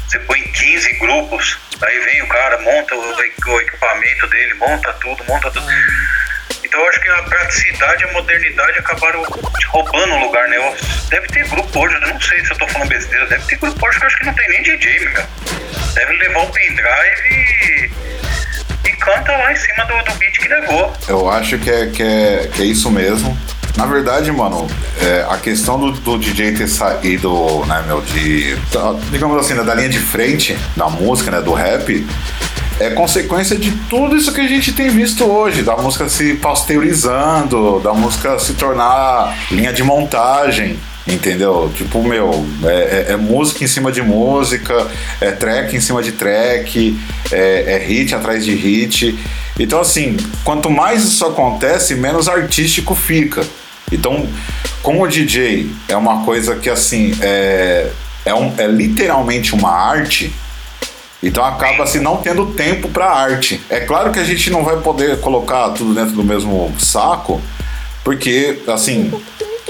[0.08, 3.22] você põe 15 grupos, aí vem o cara, monta o,
[3.62, 5.65] equipamento dele, monta tudo, monta tudo.
[6.63, 9.24] Então eu acho que a praticidade e a modernidade acabaram
[9.69, 10.58] roubando o lugar, né?
[11.10, 13.88] Deve ter grupo hoje, eu não sei se eu tô falando besteira, deve ter grupo
[13.88, 15.28] hoje que eu acho que não tem nem DJ, meu.
[15.93, 17.91] Deve levar o pendrive
[18.86, 20.93] e, e canta lá em cima do, do beat que levou.
[21.08, 23.38] Eu acho que é, que é, que é isso mesmo.
[23.75, 24.67] Na verdade, mano,
[25.01, 28.56] é, a questão do, do DJ ter saído, né, meu, de.
[28.71, 32.06] tá, digamos assim, né, da linha de frente da música, né, do rap,
[32.79, 37.79] é consequência de tudo isso que a gente tem visto hoje, da música se pasteurizando,
[37.79, 40.79] da música se tornar linha de montagem.
[41.06, 41.70] Entendeu?
[41.76, 44.88] Tipo, meu, é, é- é música em cima de música,
[45.20, 46.98] é track em cima de track,
[47.32, 49.18] é, é hit atrás de hit.
[49.60, 53.46] Então, assim, quanto mais isso acontece, menos artístico fica.
[53.92, 54.26] Então,
[54.82, 57.89] como DJ é uma coisa que, assim, é,
[58.26, 60.34] é, um- é literalmente uma arte,
[61.26, 63.62] Então acaba se não tendo tempo para arte.
[63.70, 67.42] É claro que a gente não vai poder colocar tudo dentro do mesmo saco,
[68.04, 69.10] porque assim,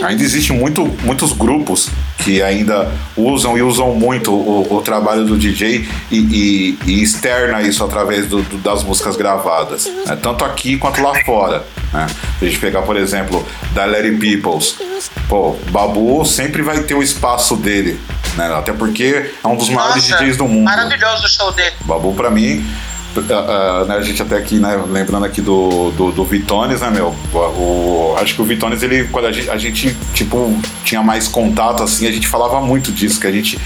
[0.04, 5.38] ainda existem muito, muitos grupos que ainda usam e usam muito o, o trabalho do
[5.38, 10.18] DJ e, e, e, externa isso através do, do, das músicas gravadas, né?
[10.22, 11.64] tanto aqui quanto lá fora.
[11.92, 12.08] Né?
[12.40, 14.76] Se a gente pegar, por exemplo, da Larry Peoples,
[15.28, 18.00] pô, Babu sempre vai ter o espaço dele,
[18.36, 18.54] né?
[18.54, 20.66] até porque é um dos maiores Nossa, DJs do mundo.
[20.66, 21.76] Maravilhoso o show dele.
[21.82, 22.66] Babu, pra mim,
[23.16, 27.14] Uh, né, a gente até aqui, né, lembrando aqui do, do, do Vitones, né, meu?
[27.34, 30.52] O, acho que o Vitones, ele, quando a gente, a gente, tipo,
[30.84, 33.60] tinha mais contato, assim, a gente falava muito disso, que a gente.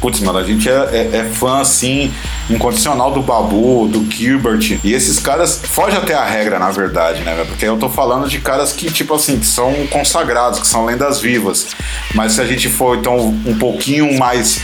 [0.00, 2.12] Putz, mano, a gente é, é, é fã, assim,
[2.50, 4.78] incondicional do Babu, do Gilbert.
[4.84, 7.42] E esses caras foge até a regra, na verdade, né?
[7.46, 11.20] Porque eu tô falando de caras que, tipo assim, que são consagrados, que são lendas
[11.20, 11.68] vivas.
[12.14, 14.60] Mas se a gente for, então, um pouquinho mais.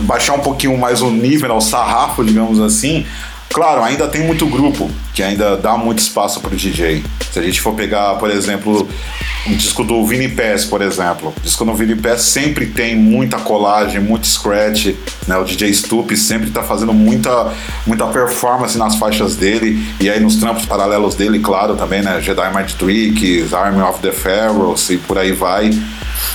[0.00, 3.06] baixar um pouquinho mais o nível, o sarrafo, digamos assim
[3.52, 7.04] Claro, ainda tem muito grupo que ainda dá muito espaço para o DJ.
[7.30, 8.88] Se a gente for pegar, por exemplo,
[9.46, 11.34] um disco do Vini Pass, por exemplo.
[11.36, 14.94] O disco do Vini Pass sempre tem muita colagem, muito scratch.
[15.26, 15.36] Né?
[15.36, 17.52] O DJ Stup sempre está fazendo muita,
[17.86, 19.82] muita performance nas faixas dele.
[20.00, 22.20] E aí nos trampos paralelos dele, claro, também, né?
[22.20, 25.70] Jedi Mind Tricks, Army of the Pharaohs e por aí vai.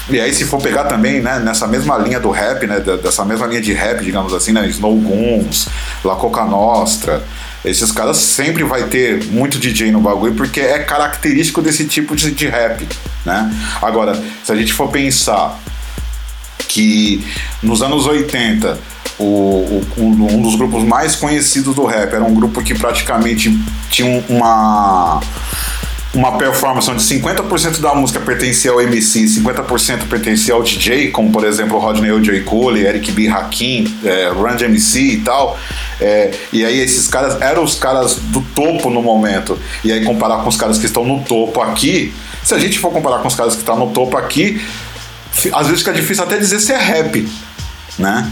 [0.10, 3.46] E aí, se for pegar também, né, nessa mesma linha do rap, né, dessa mesma
[3.46, 5.68] linha de rap, digamos assim, né, Snow Guns,
[6.04, 7.24] La Coca Nostra,
[7.70, 12.32] esses caras sempre vai ter muito DJ no bagulho porque é característico desse tipo de,
[12.32, 12.88] de rap,
[13.26, 13.54] né?
[13.82, 15.60] Agora, se a gente for pensar
[16.68, 17.26] que
[17.62, 18.78] nos anos 80
[19.20, 23.58] o, o, um dos grupos mais conhecidos do rap era um grupo que praticamente
[23.90, 25.22] tinha uma
[26.14, 31.44] uma performance onde 50% da música pertencia ao MC, 50% pertencia ao DJ, como por
[31.44, 32.22] exemplo Rodney O.
[32.22, 32.42] J.
[32.42, 33.28] Cole, Eric B.
[33.28, 35.60] Hakim, é, Run MC e tal.
[36.00, 39.60] É, e aí esses caras eram os caras do topo no momento.
[39.84, 42.92] E aí comparar com os caras que estão no topo aqui, se a gente for
[42.92, 44.62] comparar com os caras que estão no topo aqui,
[45.54, 47.28] às vezes fica difícil até dizer se é rap,
[48.00, 48.32] né?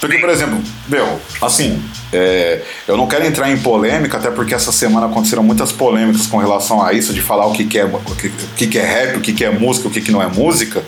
[0.00, 1.80] Porque, por exemplo, meu, assim,
[2.12, 6.38] é, eu não quero entrar em polêmica, até porque essa semana aconteceram muitas polêmicas com
[6.38, 9.16] relação a isso, de falar o que, que, é, o que, que, que é rap,
[9.16, 10.82] o que, que é música, o que, que não é música.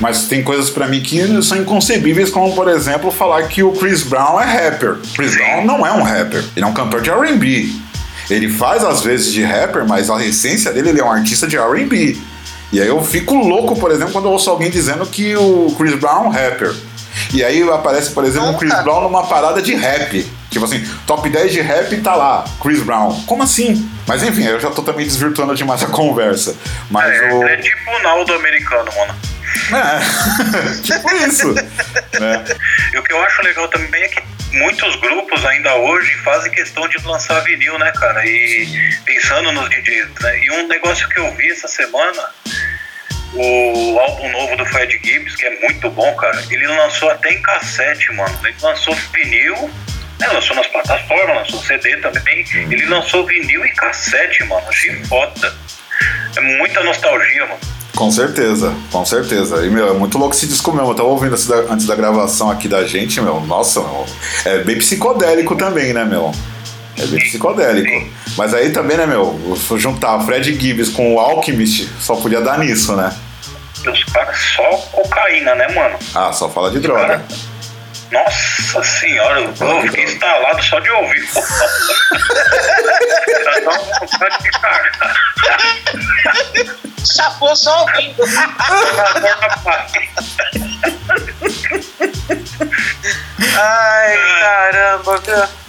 [0.00, 4.02] Mas tem coisas para mim que são inconcebíveis, como, por exemplo, falar que o Chris
[4.02, 4.98] Brown é rapper.
[5.16, 7.72] Chris Brown não é um rapper, ele é um cantor de RB.
[8.30, 11.56] Ele faz às vezes de rapper, mas a essência dele ele é um artista de
[11.56, 12.20] RB.
[12.70, 15.94] E aí eu fico louco, por exemplo, quando eu ouço alguém dizendo que o Chris
[15.94, 16.74] Brown é um rapper.
[17.32, 20.26] E aí aparece, por exemplo, o Chris Brown numa parada de rap.
[20.50, 23.22] Tipo assim, top 10 de rap tá lá, Chris Brown.
[23.26, 23.88] Como assim?
[24.06, 26.56] Mas enfim, eu já tô também desvirtuando demais a conversa.
[26.90, 27.44] Mas é, o...
[27.44, 29.14] é tipo o Naldo americano, mano.
[29.72, 31.52] É, tipo isso.
[31.52, 32.44] né?
[32.92, 36.88] E o que eu acho legal também é que muitos grupos ainda hoje fazem questão
[36.88, 38.24] de lançar vinil, né, cara?
[38.24, 38.66] E
[39.04, 40.44] pensando nos DJs, né?
[40.44, 42.22] E um negócio que eu vi essa semana
[43.34, 47.42] o álbum novo do Fred Gibbs, que é muito bom, cara, ele lançou até em
[47.42, 48.38] cassete, mano.
[48.42, 49.70] Ele lançou vinil,
[50.18, 52.44] né, lançou nas plataformas, lançou CD também.
[52.54, 52.72] Uhum.
[52.72, 54.66] Ele lançou vinil e cassete, mano.
[54.68, 55.54] Achei foda.
[56.36, 57.58] É muita nostalgia, mano.
[57.96, 59.66] Com certeza, com certeza.
[59.66, 60.90] E, meu, é muito louco esse disco mesmo.
[60.90, 61.34] Eu tava ouvindo
[61.68, 63.40] antes da gravação aqui da gente, meu.
[63.40, 64.06] Nossa, meu,
[64.44, 66.32] é bem psicodélico também, né, meu?
[66.96, 68.08] É bem psicodélico.
[68.36, 69.36] Mas aí também, né, meu?
[69.76, 73.12] Juntar Fred Gibbs com o Alchemist só podia dar nisso, né?
[73.84, 75.98] Os caras só cocaína, né, mano?
[76.14, 77.06] Ah, só fala de droga.
[77.06, 77.24] Cara...
[78.10, 81.28] Nossa senhora, eu, eu fiquei instalado só de ouvir.
[83.44, 85.16] Já dá uma vontade de cagar.
[87.14, 88.24] Chapou só ouvindo.
[93.60, 95.22] Ai, caramba,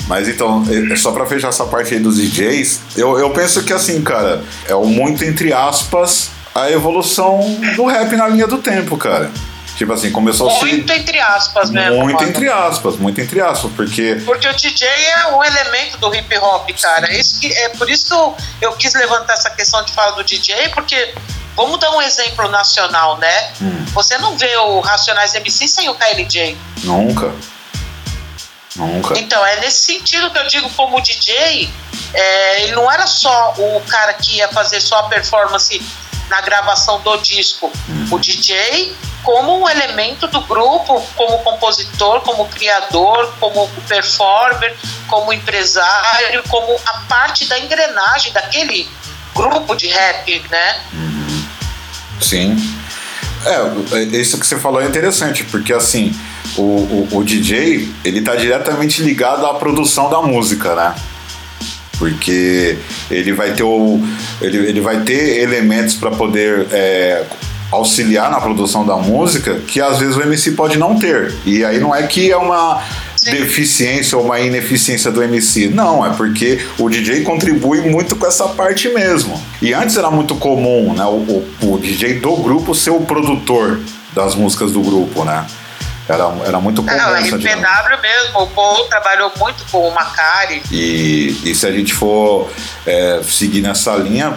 [0.09, 3.63] mas então, é, é só para fechar essa parte aí dos DJs, eu, eu penso
[3.63, 7.39] que assim, cara, é o muito entre aspas a evolução
[7.75, 9.29] do rap na linha do tempo, cara.
[9.79, 10.75] Tipo assim, começou muito assim.
[10.75, 11.99] Muito entre aspas mesmo.
[11.99, 12.27] Muito mano.
[12.27, 14.21] entre aspas, muito entre aspas, porque.
[14.25, 17.09] Porque o DJ é um elemento do hip hop, cara.
[17.13, 20.23] Isso que, é por isso que eu, eu quis levantar essa questão de falar do
[20.25, 21.13] DJ, porque.
[21.55, 23.51] Vamos dar um exemplo nacional, né?
[23.61, 23.85] Hum.
[23.93, 26.57] Você não vê o Racionais MC sem o KLJ.
[26.83, 27.33] Nunca.
[28.75, 29.17] Nunca.
[29.17, 31.69] Então, é nesse sentido que eu digo como DJ,
[32.13, 35.81] é, ele não era só o cara que ia fazer só a performance
[36.29, 37.71] na gravação do disco.
[38.11, 44.75] O DJ como um elemento do grupo, como compositor, como criador, como performer,
[45.07, 48.87] como empresário, como a parte da engrenagem daquele
[49.35, 50.81] grupo de rap, né?
[52.21, 52.55] Sim.
[53.45, 56.13] É, isso que você falou é interessante, porque assim,
[56.57, 60.95] o, o, o DJ, ele tá diretamente ligado à produção da música, né?
[61.99, 62.77] Porque
[63.11, 64.01] ele vai ter o.
[64.41, 67.25] Ele, ele vai ter elementos para poder é,
[67.71, 71.33] auxiliar na produção da música que às vezes o MC pode não ter.
[71.45, 72.81] E aí não é que é uma
[73.23, 75.69] deficiência ou uma ineficiência do MC.
[75.69, 79.39] Não, é porque o DJ contribui muito com essa parte mesmo.
[79.61, 83.79] E antes era muito comum, né, o, o, o DJ do grupo ser o produtor
[84.13, 85.45] das músicas do grupo, né?
[86.09, 87.99] Era, era muito comum Não, essa RPW dinâmica.
[88.01, 90.61] mesmo, o Paul trabalhou muito com o Macari.
[90.71, 92.49] E, e se a gente for
[92.85, 94.33] é, seguir nessa linha,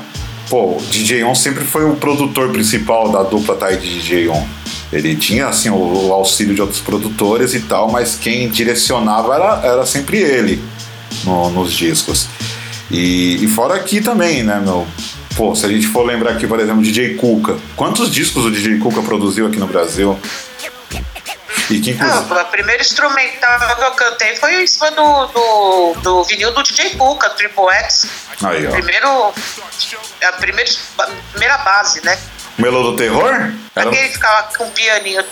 [0.50, 4.46] pô, o DJ On sempre foi o produtor principal da dupla Tide DJ On.
[4.92, 9.61] Ele tinha assim o, o auxílio de outros produtores e tal, mas quem direcionava era,
[9.66, 10.62] era sempre ele
[11.24, 12.26] no- nos discos.
[12.90, 14.87] E, e fora aqui também, né, meu?
[15.35, 17.56] Pô, se a gente for lembrar aqui, por exemplo, DJ Cuca.
[17.74, 20.18] Quantos discos o DJ Cuca produziu aqui no Brasil?
[21.72, 22.35] E que inclusive.
[22.35, 26.62] Ah, o primeiro instrumental que eu cantei foi em cima do, do, do vinil do
[26.62, 28.06] DJ Cuca, Triple X.
[28.44, 28.70] Aí, ó.
[28.72, 29.35] Primeiro,
[30.22, 30.70] a primeira,
[31.30, 32.18] primeira base, né?
[32.58, 33.32] Melô do Terror?
[33.74, 33.88] Era...
[33.88, 35.24] Aquele que ficava com um pianinho.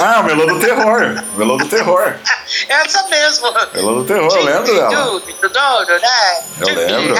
[0.00, 1.22] Ah, o Melô do Terror.
[1.36, 2.14] Melô do Terror.
[2.68, 3.52] Essa mesmo.
[3.74, 4.90] Melô do Terror, eu lembro dela.
[5.98, 6.44] né?
[6.60, 7.14] Eu lembro.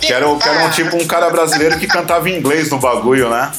[0.00, 3.30] Que era, que era um tipo um cara brasileiro que cantava em inglês no bagulho,
[3.30, 3.52] né?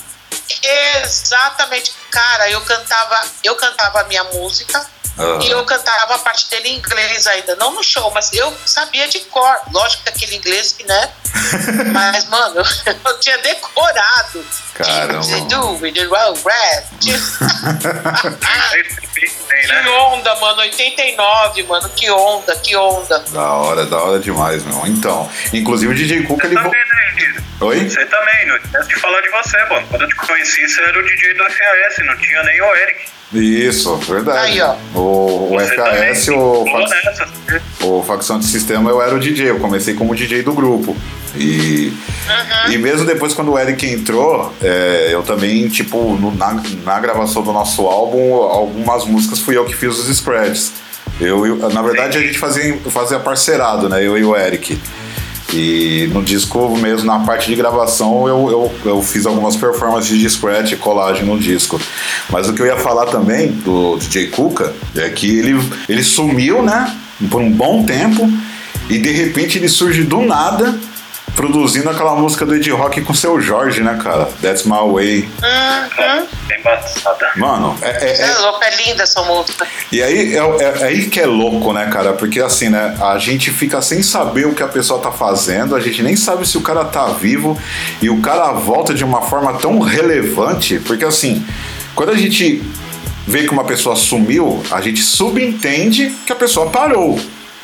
[1.01, 1.93] Exatamente.
[2.11, 4.85] Cara, eu cantava, eu cantava a minha música
[5.17, 5.37] Ah.
[5.41, 7.55] e eu cantava a parte dele em inglês ainda.
[7.57, 9.57] Não no show, mas eu sabia de cor.
[9.71, 11.11] Lógico que aquele inglês que, né?
[11.91, 12.63] mas, mano,
[13.05, 14.45] eu tinha decorado.
[14.75, 15.39] Caramba.
[15.49, 16.85] Do with the roll red.
[19.59, 20.61] Que onda, mano.
[20.61, 21.89] 89, mano.
[21.89, 23.19] Que onda, que onda.
[23.19, 24.85] Da hora, da hora demais, meu.
[24.87, 26.63] Então, inclusive o DJ Cuca, Você ele.
[26.63, 27.43] também, né?
[27.61, 27.89] Oi?
[27.89, 29.85] Você também, não esquece de falar de você, mano.
[29.89, 33.09] Quando eu te conheci, você era o DJ do FAS, não tinha nem o Eric.
[33.33, 34.39] Isso, verdade.
[34.53, 34.75] Aí, ó.
[34.97, 35.71] O, o também
[36.31, 37.27] o, fac- nessa.
[37.85, 39.51] o Facção de Sistema, eu era o DJ.
[39.51, 40.95] Eu comecei como DJ do grupo.
[41.35, 41.93] E,
[42.71, 47.43] e mesmo depois, quando o Eric entrou, é, eu também, tipo, no- na, na gravação
[47.43, 50.71] do nosso álbum, algumas músicas fui eu que fiz os scratches.
[51.21, 54.03] Eu, eu- na verdade, a gente fazia, fazia parceirado, né?
[54.03, 54.79] Eu e o Eric.
[55.53, 60.29] E no disco mesmo, na parte de gravação, eu, eu, eu fiz algumas performances de
[60.29, 61.79] scratch colagem no disco.
[62.29, 66.61] Mas o que eu ia falar também do DJ Cuca é que ele, ele sumiu,
[66.61, 66.95] né?
[67.29, 68.31] Por um bom tempo.
[68.89, 70.77] E de repente ele surge do nada
[71.35, 74.25] produzindo aquela música do Ed Rock com o seu Jorge, né, cara?
[74.41, 75.19] That's My Way.
[75.43, 76.27] Uhum.
[76.47, 76.59] Bem.
[77.37, 79.65] Mano, é- é- é, é louco, é linda essa música.
[79.91, 82.13] e aí é, é- é aí que é louco, né, cara?
[82.13, 82.95] Porque assim, né?
[83.01, 86.47] A gente fica sem saber o que a pessoa tá fazendo, a gente nem sabe
[86.47, 87.57] se o cara tá vivo
[88.01, 91.45] e o cara volta de uma forma tão relevante, porque assim,
[91.95, 92.61] quando a gente
[93.27, 97.19] vê que uma pessoa sumiu, a gente subentende que a pessoa parou,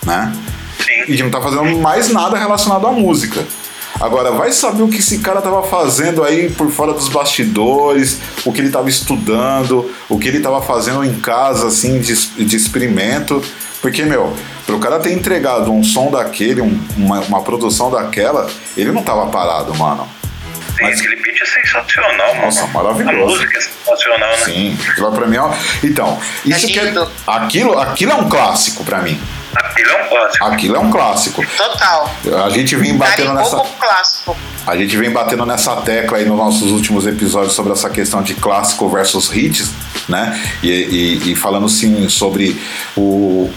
[0.06, 0.32] né?
[1.08, 3.44] E não tá fazendo mais nada relacionado à música.
[4.00, 8.52] Agora, vai saber o que esse cara tava fazendo aí por fora dos bastidores, o
[8.52, 12.13] que ele tava estudando, o que ele tava fazendo em casa, assim, de,
[12.46, 13.41] de experimento.
[13.82, 14.34] Porque, meu,
[14.65, 19.28] pro cara ter entregado um som daquele, um- uma, uma produção daquela, ele não tava
[19.28, 20.08] parado, mano.
[20.78, 22.41] Sim, Mas- aquele beat é sensacional, mano.
[22.48, 23.18] Nossa, maravilhoso.
[23.18, 24.38] A música é sensacional, né?
[24.44, 25.86] Sim, aquilo pra mim é.
[25.88, 26.94] Então, isso que é.
[27.28, 29.18] Aquilo, aquilo é um clássico pra mim.
[29.56, 30.46] Aquilo é um clássico.
[30.46, 31.46] Aquilo é um clássico.
[31.58, 32.12] Total.
[32.46, 33.76] A gente vem batendo Carimbou nessa.
[33.80, 34.38] clássico.
[34.68, 38.34] A gente vem batendo nessa tecla aí nos nossos últimos episódios sobre essa questão de
[38.34, 39.72] clássico versus hits,
[40.10, 40.39] né?
[40.63, 42.60] E, e- e falando sim sobre
[42.98, 43.50] o,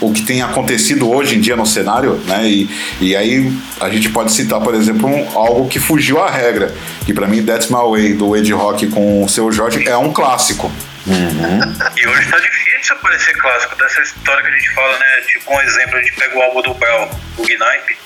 [0.00, 2.48] o que tem acontecido hoje em dia no cenário, né?
[2.48, 2.68] E,
[3.00, 7.14] e aí a gente pode citar, por exemplo, um- algo que fugiu à regra, que
[7.14, 10.70] pra mim That's My Way do Ed Rock com o seu Jorge é um clássico.
[11.96, 15.20] E hoje tá difícil aparecer clássico dessa história que a gente fala, né?
[15.26, 17.96] Tipo um exemplo, a gente pega o álbum do Bell, o Gnipe.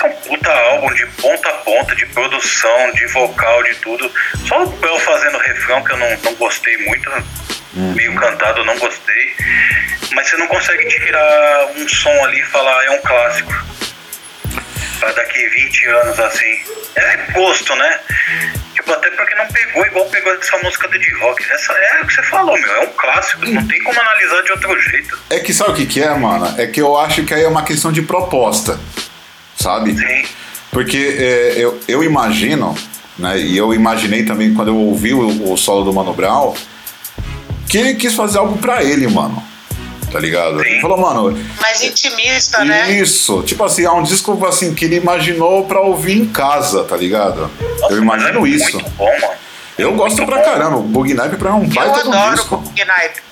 [0.00, 4.12] É um puta álbum de ponta a ponta, de produção, de vocal, de tudo.
[4.46, 7.10] Só o Bell fazendo refrão que eu não, não gostei muito.
[7.74, 9.34] Meio cantado, eu não gostei.
[10.12, 13.52] Mas você não consegue tirar um som ali e falar, é um clássico.
[15.00, 16.60] Pra daqui 20 anos assim.
[16.96, 18.00] É gosto, né?
[18.92, 21.44] Até porque não pegou igual pegou essa música do Ed Rock.
[21.50, 22.72] Essa é o que você falou, meu.
[22.72, 23.46] É um clássico.
[23.46, 25.18] Não tem como analisar de outro jeito.
[25.30, 26.54] É que sabe o que, que é, mano?
[26.60, 28.78] É que eu acho que aí é uma questão de proposta,
[29.56, 29.96] sabe?
[29.96, 30.28] Sim.
[30.70, 32.76] Porque é, eu, eu imagino,
[33.18, 36.54] né, e eu imaginei também quando eu ouvi o, o solo do Mano Brown,
[37.68, 39.42] que ele quis fazer algo pra ele, mano.
[40.10, 40.60] Tá ligado?
[40.60, 40.66] Sim.
[40.66, 42.90] Ele falou, mano, Mais intimista, né?
[42.92, 46.96] isso, tipo assim, é um disco assim que ele imaginou pra ouvir em casa, tá
[46.96, 47.50] ligado?
[47.80, 48.72] Nossa, Eu imagino é isso.
[48.76, 49.34] Muito bom, mano.
[49.78, 50.44] Eu gosto Muito pra bom.
[50.44, 50.76] caramba.
[50.78, 52.54] O Bug Night pra mim é um Eu baita de um adoro disco.
[52.56, 52.82] o Bug.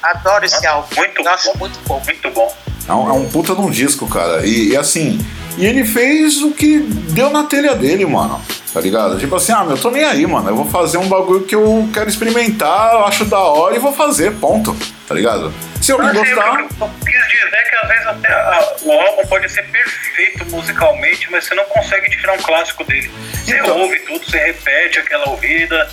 [0.03, 0.87] Adoro esse álbum.
[0.97, 1.59] Muito Nossa, bom.
[1.59, 2.03] muito bom.
[2.05, 2.57] Muito bom.
[2.89, 4.47] É um, é um puta de um disco, cara.
[4.47, 5.19] E, e assim,
[5.59, 8.41] e ele fez o que deu na telha dele, mano.
[8.73, 9.19] Tá ligado?
[9.19, 10.49] Tipo assim, ah, meu, eu tô nem aí, mano.
[10.49, 13.93] Eu vou fazer um bagulho que eu quero experimentar, eu acho da hora e vou
[13.93, 14.77] fazer, ponto.
[15.09, 15.53] Tá ligado?
[15.87, 16.49] Se alguém Assim, gostar.
[16.59, 21.31] eu, eu quis dizer que às vezes até a- o álbum pode ser perfeito musicalmente,
[21.31, 23.09] mas você não consegue tirar um clássico dele.
[23.45, 23.79] Você Então.
[23.79, 25.89] ouve tudo, você repete aquela ouvida,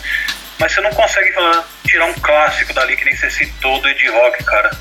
[0.60, 4.08] mas você não consegue falar, tirar um clássico dali que nem você citou do Ed
[4.10, 4.72] Rock, cara.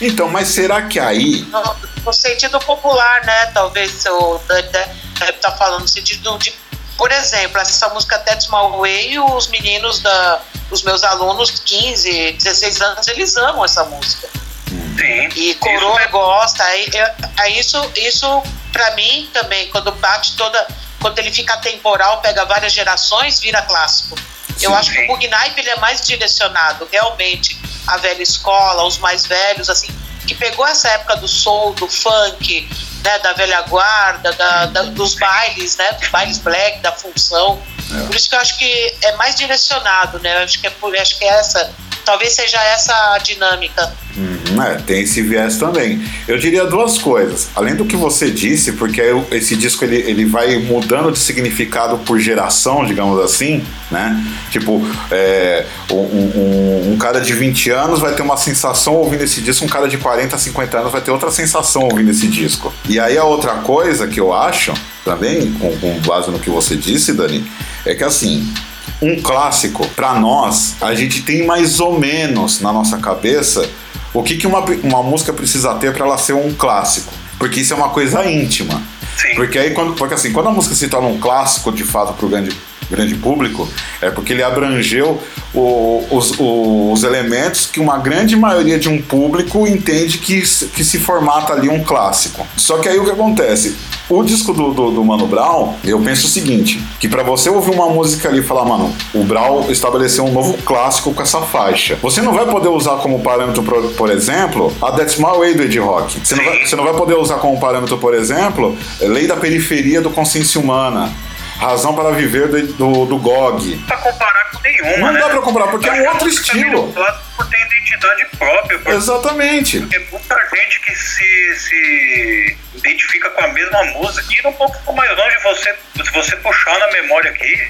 [0.00, 1.42] Então, mas será que aí.
[1.42, 3.46] No, no sentido popular, né?
[3.54, 6.52] Talvez o Dani deve estar falando no sentido de.
[6.98, 10.40] Por exemplo, essa música That's My Way, os meninos da.
[10.72, 14.28] Os meus alunos, 15, 16 anos, eles amam essa música.
[14.68, 15.28] Sim.
[15.36, 16.62] E isso coroa é- gosta.
[16.64, 18.42] Aí, eu- aí isso, isso
[18.72, 20.66] pra mim também, quando bate toda.
[21.00, 24.18] Quando ele fica temporal, pega várias gerações, vira clássico.
[24.60, 24.76] Eu Sim.
[24.76, 27.56] acho que o Bug Night ele é mais direcionado realmente
[27.86, 29.88] à velha escola, os mais velhos, assim,
[30.26, 32.68] que pegou essa época do soul, do funk,
[33.04, 37.62] né, da velha guarda, da- da- dos bailes, né, dos bailes black, da função.
[37.94, 38.06] É.
[38.06, 40.38] Por isso que eu acho que é mais direcionado, né?
[40.40, 41.70] Eu acho que é por, acho que é essa,
[42.04, 43.92] talvez seja essa a dinâmica.
[44.18, 46.02] Hum, é, tem esse viés também.
[46.26, 47.48] Eu diria duas coisas.
[47.54, 52.18] Além do que você disse, porque esse disco ele, ele vai mudando de significado por
[52.18, 54.24] geração, digamos assim, né?
[54.50, 54.80] Tipo,
[55.10, 59.66] é, um, um- um cara de 20 anos vai ter uma sensação ouvindo esse disco,
[59.66, 62.72] um cara de 40, 50 anos vai ter outra sensação ouvindo esse disco.
[62.88, 64.72] E aí a outra coisa que eu acho,
[65.04, 67.46] também, com, com base no que você disse, Dani,
[67.86, 68.52] é que assim,
[69.00, 73.68] um clássico, pra nós, a gente tem mais ou menos na nossa cabeça
[74.12, 77.12] o que, que uma, uma música precisa ter pra ela ser um clássico.
[77.38, 78.82] Porque isso é uma coisa íntima.
[79.16, 79.34] Sim.
[79.34, 82.28] Porque aí, quando, porque assim, quando a música se torna um clássico de fato pro
[82.28, 82.56] grande,
[82.90, 83.68] grande público,
[84.00, 85.20] é porque ele abrangeu
[85.54, 90.84] o- os, os elementos que uma grande maioria de um público entende que, se- que
[90.84, 92.46] se formata ali um clássico.
[92.56, 93.76] Só que aí o que acontece?
[94.08, 97.72] O disco do, do, do Mano Brown, eu penso o seguinte: que pra você ouvir
[97.72, 101.98] uma música ali e falar, mano, o Brown estabeleceu um novo clássico com essa faixa.
[102.02, 105.62] Você não vai poder usar como parâmetro, por, por exemplo, a That's My Way do
[105.64, 106.20] Ed Rock.
[106.22, 110.00] Você não, vai, você não vai poder usar como parâmetro, por exemplo, Lei da Periferia
[110.00, 111.12] do Consciência Humana.
[111.58, 113.76] Razão para Viver do, do, do GOG.
[113.76, 115.20] Não dá pra comparar com nenhuma, Não né?
[115.20, 116.92] dá pra comparar, porque é um outro estilo.
[117.36, 119.80] por ter identidade própria, por Exatamente.
[119.86, 124.26] Tem muita gente que se, se identifica com a mesma música.
[124.32, 127.68] E um pouco mais longe, você, se você puxar na memória aqui,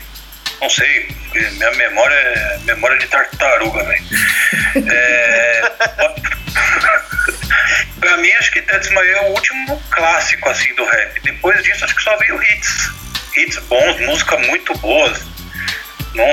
[0.61, 4.05] não sei, porque minha memória é memória de tartaruga, velho.
[4.89, 5.63] É,
[7.99, 11.21] pra mim, acho que That's My é o último clássico assim do rap.
[11.23, 12.91] Depois disso, acho que só veio hits.
[13.37, 15.23] Hits bons, músicas muito boas.
[16.15, 16.33] Não,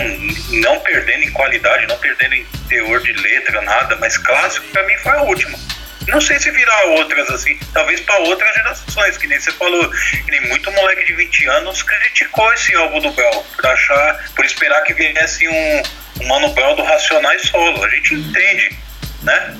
[0.62, 4.97] não perdendo em qualidade, não perdendo em teor de letra, nada, mas clássico pra mim
[4.97, 5.58] foi a última.
[6.08, 10.32] Não sei se virar outras assim, talvez pra outras gerações, que nem você falou, que
[10.32, 14.84] nem muito moleque de 20 anos criticou esse álbum do Bel, por achar, por esperar
[14.84, 15.84] que viesse um,
[16.22, 17.84] um Mano Brown do Racionais solo.
[17.84, 18.78] A gente entende,
[19.22, 19.58] né?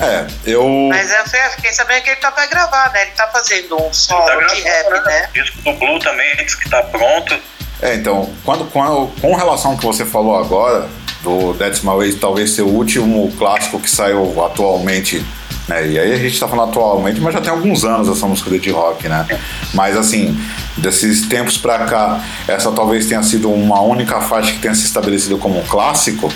[0.00, 0.64] É, eu.
[0.88, 3.02] Mas eu fe- fiquei sabendo que ele tá pra gravar, né?
[3.02, 5.28] Ele tá fazendo um Tá solo de rap, né?
[5.30, 7.36] O disco do Blue também diz que tá pronto.
[7.82, 10.88] É, então, quando, quando, com relação ao que você falou agora,
[11.22, 15.24] do That's My Way talvez ser o último clássico que saiu atualmente,
[15.68, 15.86] né?
[15.86, 18.56] E aí a gente tá falando atualmente, mas já tem alguns anos essa música do
[18.56, 19.26] Ed Rock, né?
[19.74, 20.36] Mas assim,
[20.76, 25.38] desses tempos pra cá, essa talvez tenha sido uma única faixa que tenha se estabelecido
[25.38, 26.32] como um clássico.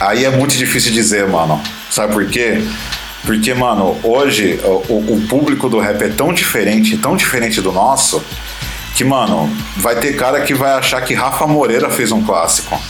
[0.00, 1.62] Aí é muito difícil dizer, mano.
[1.90, 2.62] Sabe por quê?
[3.24, 8.24] Porque, mano, hoje o, o público do rap é tão diferente, tão diferente do nosso,
[8.96, 12.80] que, mano, vai ter cara que vai achar que Rafa Moreira fez um clássico.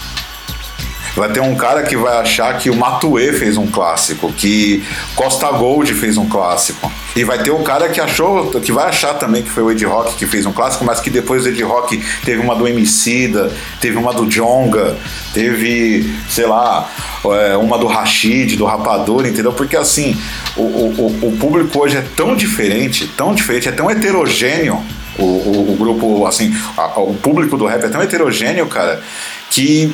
[1.17, 4.83] Vai ter um cara que vai achar que o Matue fez um clássico, que
[5.17, 6.91] Costa Gold fez um clássico.
[7.17, 9.85] E vai ter o cara que achou, que vai achar também que foi o Ed
[9.85, 13.51] Rock que fez um clássico, mas que depois do Ed Rock teve uma do Emicida,
[13.81, 14.97] teve uma do Jonga,
[15.35, 16.89] teve, sei lá,
[17.25, 19.53] é, uma do Rashid, do Rapadura, entendeu?
[19.53, 20.17] Porque assim,
[20.57, 24.81] o, o, o público hoje é tão diferente, tão diferente, é tão heterogêneo
[25.19, 29.03] o, o, o grupo, assim, a- o público do rap é tão heterogêneo, cara,
[29.51, 29.93] que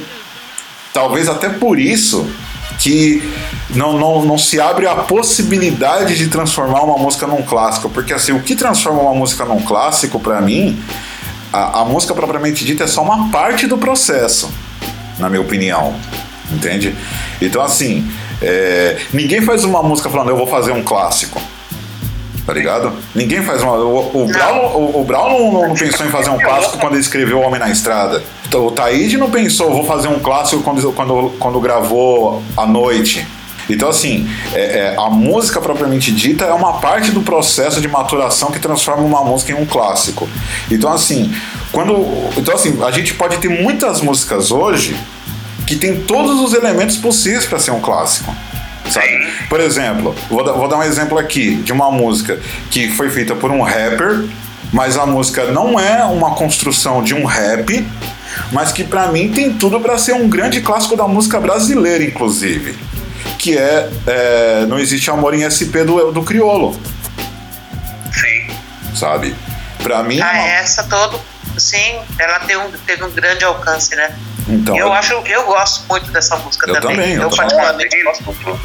[0.96, 2.26] talvez até por isso
[2.78, 3.22] que
[3.74, 7.90] não, não, não se abre a possibilidade de transformar uma música num clássico.
[7.90, 10.82] Porque assim, o que transforma uma música num clássico, pra mim,
[11.52, 14.50] a, a música propriamente dita é só uma parte do processo,
[15.18, 15.94] na minha opinião.
[16.50, 16.96] Entende?
[17.42, 18.10] Então, assim,
[18.42, 21.40] É, ninguém faz uma música falando, eu vou fazer um clássico.
[22.46, 22.92] Tá ligado?
[23.12, 23.72] Ninguém faz uma.
[23.72, 27.00] O, o Brown, o, o Brown não, não pensou em fazer um clássico quando ele
[27.02, 28.22] escreveu O Homem na Estrada.
[28.46, 33.26] Então, O Taíde não pensou, vou fazer um clássico quando, quando, quando gravou A Noite.
[33.68, 38.52] Então, assim, é- é, a música propriamente dita é uma parte do processo de maturação
[38.52, 40.28] que transforma uma música em um clássico.
[40.70, 41.34] Então, assim,
[41.72, 41.94] quando.
[42.36, 44.96] Então, assim, a gente pode ter muitas músicas hoje
[45.66, 48.32] que tem todos os elementos possíveis para ser um clássico.
[48.90, 49.26] Sabe?
[49.48, 52.38] Por exemplo, vou dar, vou dar um exemplo aqui de uma música
[52.70, 54.24] que foi feita por um rapper,
[54.72, 57.86] mas a música não é uma construção de um rap,
[58.52, 62.76] mas que pra mim tem tudo pra ser um grande clássico da música brasileira, inclusive.
[63.38, 66.78] Que é, é Não Existe Amor em SP do, do Criolo,
[68.12, 68.46] Sim.
[68.94, 69.34] sabe?
[69.82, 70.18] Pra mim.
[70.18, 71.20] é Ah, uma- essa todo.
[71.58, 74.14] Sim, ela teve um, teve um grande alcance, né?
[74.48, 76.96] Então, eu acho, eu gosto muito dessa música Eu também.
[76.96, 78.60] também, eu eu particularmente gosto muito.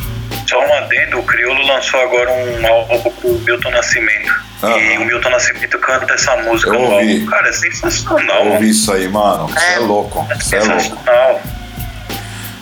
[0.47, 4.33] Só um adendo, o Criolo lançou agora um álbum pro Milton Nascimento.
[4.63, 7.13] E o Milton Nascimento canta essa música Eu no ouvi.
[7.13, 7.25] álbum.
[7.31, 8.53] Cara, é sensacional, eu mano.
[8.55, 9.47] ouvi isso aí, mano.
[9.47, 9.79] Você é É.
[9.79, 10.27] louco.
[10.39, 10.97] Você é louco.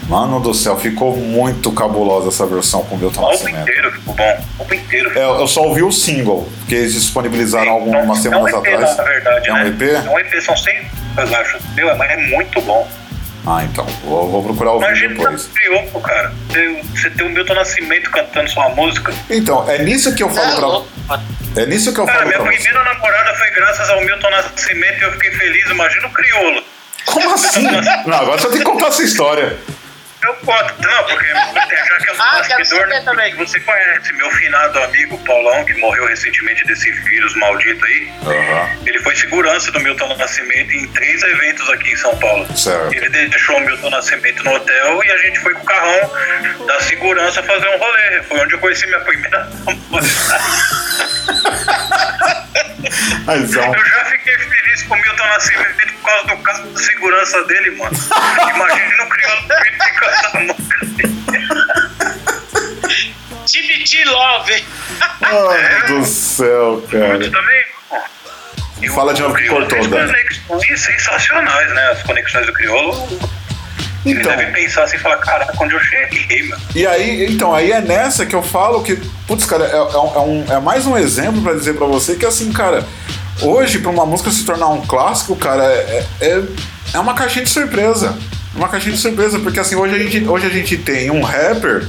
[0.10, 3.62] Mano do céu, ficou muito cabulosa essa versão com o Milton O álbum Nascimento.
[3.70, 4.24] inteiro ficou bom.
[4.58, 8.08] O álbum inteiro É, ficou eu só ouvi o single, que eles disponibilizaram Não, algumas
[8.08, 8.98] é um semanas EP, atrás.
[8.98, 9.68] na verdade, é um né?
[9.68, 9.82] EP?
[9.84, 10.76] É um EP, são 100
[11.18, 11.58] eu acho.
[11.76, 12.88] Meu, mas é muito bom.
[13.46, 13.86] Ah, então.
[14.04, 15.46] Vou, vou procurar ouvir Imagina depois.
[15.46, 16.34] o Criolo, cara.
[16.50, 19.14] Você você ter o Milton Nascimento cantando sua música.
[19.30, 21.18] Então, é nisso que eu É falo louco, pra.
[21.18, 21.30] mano.
[21.56, 22.58] É nisso que eu Cara, falo minha pra você.
[22.64, 25.70] primeira namorada foi graças ao Milton Nascimento e eu fiquei feliz.
[25.70, 26.64] Imagina o Criolo.
[27.06, 27.64] Como assim?
[28.06, 29.58] Não, agora você tem que contar essa história.
[30.22, 33.36] Eu conto, não, porque já que eu sou Ah, quero bastidor, saber também.
[33.36, 38.12] você conhece meu finado amigo Paulão, que morreu recentemente desse vírus maldito aí.
[38.26, 42.46] Aham, Ele foi segurança do Milton Nascimento em três eventos aqui em São Paulo.
[42.58, 42.94] certo.
[42.94, 46.12] Ele deixou o Milton Nascimento no hotel e a gente foi com o carrão
[46.68, 48.24] da segurança fazer um rolê.
[48.24, 50.40] Foi onde eu conheci minha primeira namorada.
[53.28, 54.38] É Eu já fiquei
[54.90, 57.92] o Milton Nascimento por causa do carro de segurança dele, mano.
[58.56, 59.42] Imagina o crioulo
[59.82, 61.20] ficando essa música dele.
[63.52, 64.66] TBT Love.
[65.22, 67.20] Ai, do céu, cara.
[67.32, 67.64] também.
[68.82, 70.14] E Fala de novo que cortou, Dani.
[70.48, 71.88] conexões sensacionais, né?
[71.92, 73.08] As conexões do Criolo.
[74.06, 76.62] Ele Então, deve pensar assim e falar, caraca, onde eu cheguei, mano.
[76.74, 78.96] e aí, então, aí é nessa que eu falo que,
[79.28, 82.16] putz, cara, é, é um- é um- é mais um exemplo pra dizer pra você
[82.16, 82.88] que, assim, cara,
[83.42, 86.44] hoje, pra uma música se tornar um clássico, cara, é, é,
[86.94, 88.16] é uma caixinha de surpresa.
[88.56, 91.22] É Uma caixinha de surpresa, porque, assim, hoje a gente, hoje a gente tem um
[91.22, 91.88] rapper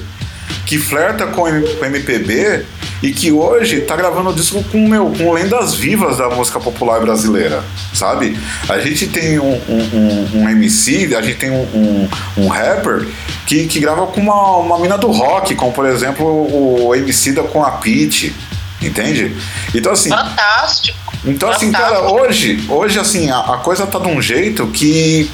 [0.67, 2.65] que flerta com, com MPB
[3.03, 7.65] e que hoje tá gravando disco com, meu, com lendas vivas da música popular brasileira,
[7.95, 8.39] sabe?
[8.69, 13.09] A gente tem um, um, um- MC, a gente tem um, um, rapper
[13.47, 17.43] que, que grava com uma, uma mina do rock, como por exemplo o MC da
[17.43, 18.35] com a Pitty,
[18.83, 19.35] entende?
[19.75, 21.10] Então assim, Fantástico.
[21.25, 25.31] Então, assim, cara, hoje, hoje assim, a, a coisa tá de um jeito que,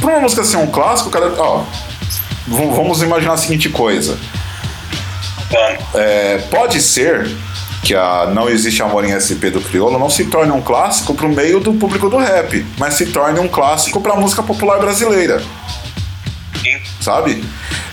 [0.00, 1.64] pra uma música ser um clássico, cara, ó,
[2.46, 4.18] vamos imaginar a seguinte coisa.
[5.50, 5.94] Vamos.
[5.94, 7.28] É, pode ser
[7.82, 11.28] que a Não Existe Amor em SP do Criolo não se torne um clássico pro
[11.28, 15.42] meio do público do rap, mas se torne um clássico pra música popular brasileira,
[16.62, 16.78] Sim.
[17.00, 17.42] sabe?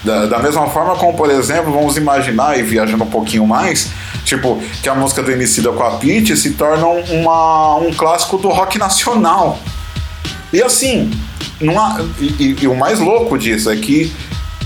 [0.03, 3.89] Da, da mesma forma como, por exemplo, vamos imaginar, e viajando um pouquinho mais,
[4.27, 8.37] tipo, que a música do MC da com a Pitty se torna uma, um clássico
[8.37, 9.57] do rock nacional.
[10.51, 11.09] E assim,
[11.61, 14.13] não há, e, e- o mais louco disso é que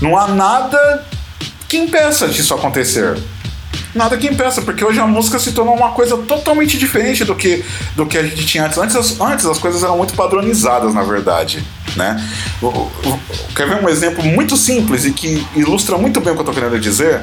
[0.00, 1.06] não há nada
[1.68, 3.16] que impeça disso acontecer.
[3.94, 7.62] Nada que impeça, porque hoje a música se tornou uma coisa totalmente diferente do que,
[7.94, 8.78] do que a gente tinha antes.
[8.78, 11.62] Antes antes as coisas eram muito padronizadas, na verdade.
[11.94, 12.16] Né?
[13.54, 16.54] Quer ver um exemplo muito simples e que ilustra muito bem o que eu estou
[16.54, 17.22] querendo dizer?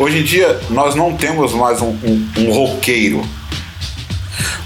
[0.00, 3.22] Hoje em dia nós não temos mais um, um, um roqueiro.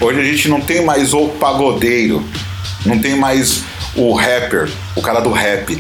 [0.01, 2.24] Hoje a gente não tem mais o pagodeiro.
[2.87, 3.64] Não tem mais
[3.97, 5.76] o rapper, o cara do rap.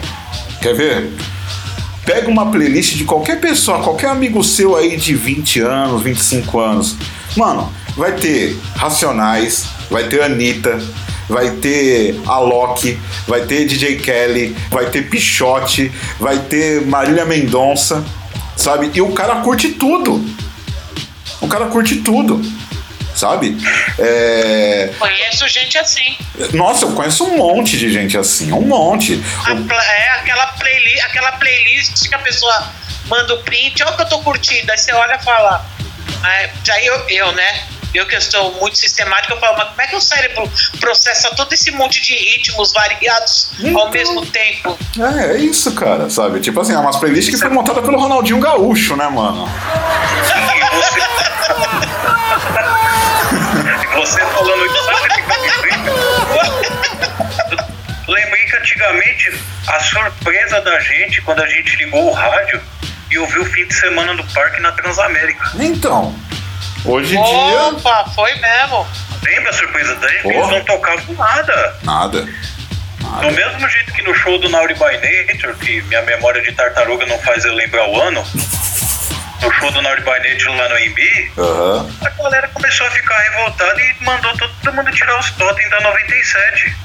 [0.60, 1.12] Quer ver?
[2.04, 6.96] Pega uma playlist de qualquer pessoa, qualquer amigo seu aí de 20 anos, 25 anos.
[7.36, 10.82] Mano, vai ter Racionais, vai ter Anitta,
[11.28, 12.98] vai ter Alok,
[13.28, 18.04] vai ter DJ Kelly, vai ter Pichote, vai ter Marília Mendonça,
[18.56, 18.90] sabe?
[18.94, 20.24] E o cara curte tudo.
[21.40, 22.40] O cara curte tudo,
[23.14, 23.56] sabe?
[23.98, 24.90] É...
[24.98, 26.16] Conheço gente assim.
[26.52, 29.22] Nossa, eu conheço um monte de gente assim, um monte.
[29.68, 32.72] Pla- é aquela, playli aquela playlist que a pessoa
[33.06, 34.70] manda o print, olha o que eu tô curtindo.
[34.72, 35.64] Aí você olha e fala.
[36.24, 37.64] É, já eu, eu, né?
[37.94, 41.52] Eu que sou muito sistemática, eu falo, mas como é que o cérebro processa todo
[41.52, 43.80] esse monte de ritmos variados Então.
[43.82, 44.76] ao mesmo tempo?
[44.98, 46.40] É, é isso, cara, sabe?
[46.40, 49.48] Tipo assim, é umas playlists que foi montada pelo Ronaldinho Gaúcho, né, mano?
[50.74, 51.04] Você.
[53.94, 55.20] Você falando isso, sabe que?
[58.10, 62.60] Lembrei que antigamente a surpresa da gente quando a gente ligou o rádio
[63.10, 65.52] e ouviu o fim de semana do parque na Transamérica.
[65.58, 66.14] Então,
[66.84, 68.86] hoje em dia, Opa, foi mesmo.
[69.22, 70.28] Lembra a surpresa da gente?
[70.28, 71.76] Eles não tocavam nada.
[71.82, 72.28] nada.
[73.20, 77.06] Do mesmo jeito que no show do Naughty by Nature, que minha memória de tartaruga
[77.06, 78.22] não faz eu lembrar o ano,
[79.42, 81.90] no show do Naughty by Nature lá no AMB, Aham.
[82.04, 86.76] a galera começou a ficar revoltada e mandou todo mundo tirar os totens da 97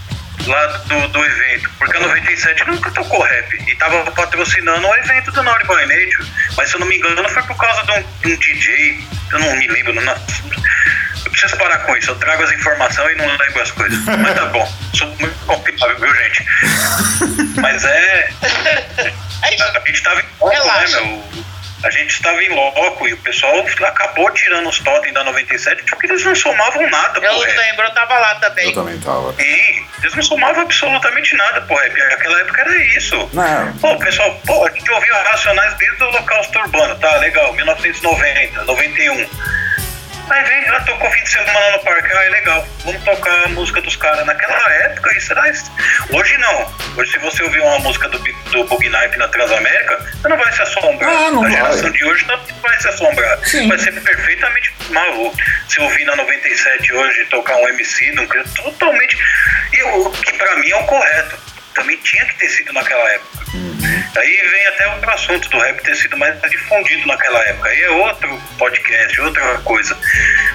[0.47, 1.69] lá do, do evento.
[1.77, 6.31] Porque a 97 nunca tocou rap e tava patrocinando o evento do Naughty by Nature.
[6.57, 9.39] Mas se eu não me engano foi por causa de um, de um DJ, eu
[9.39, 10.15] não me lembro, não,
[11.25, 13.99] eu preciso parar com isso, eu trago as informações e não lembro as coisas.
[14.05, 16.45] Mas tá bom, sou muito confiável, viu gente?
[17.61, 18.29] Mas é.
[19.43, 21.48] Aí, A gente tava em né, meu?
[21.83, 26.07] A gente estava em loco e o pessoal acabou tirando os totens da 97 porque
[26.07, 27.57] eles não somavam nada eu pro rap.
[27.57, 28.65] lembro, eu tava lá também.
[28.65, 29.33] Eu também tava.
[29.33, 31.97] Sim, eles não somavam absolutamente nada pro rap.
[31.97, 33.29] Naquela época era isso.
[33.33, 33.73] Não.
[33.79, 37.15] Pô, pessoal, pô, a gente ouvia Racionais desde o Holocausto Urbano, tá?
[37.17, 39.29] Legal, 1990, 91.
[40.29, 43.49] Aí vem, ela tocou fim de semana no parque, ah, é legal, vamos tocar a
[43.49, 44.25] música dos caras.
[44.25, 45.39] Naquela época, isso era.
[46.11, 46.73] Hoje não.
[46.97, 50.51] Hoje, se você ouvir uma música do, do Bug Night na Transamérica, você não vai
[50.51, 51.09] se assombrar.
[51.09, 51.51] Ah, não a vai.
[51.51, 53.39] geração de hoje não vai se assombrar.
[53.45, 53.67] Sim.
[53.67, 55.35] Vai ser perfeitamente maluco.
[55.67, 59.17] Se ouvir na 97 hoje tocar um MC, não, totalmente.
[59.73, 61.48] E o que pra mim é o correto.
[61.73, 63.39] Também tinha que ter sido naquela época.
[64.17, 67.69] Aí vem até outro assunto do rap ter sido mais difundido naquela época.
[67.69, 69.95] Aí é outro podcast, outra coisa.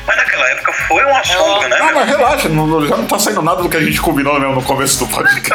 [0.07, 1.79] Mas naquela época foi um assunto, né?
[1.79, 4.57] Não, mas relaxa, não- já não tá saindo nada do que a gente combinou mesmo
[4.57, 5.55] no começo do podcast.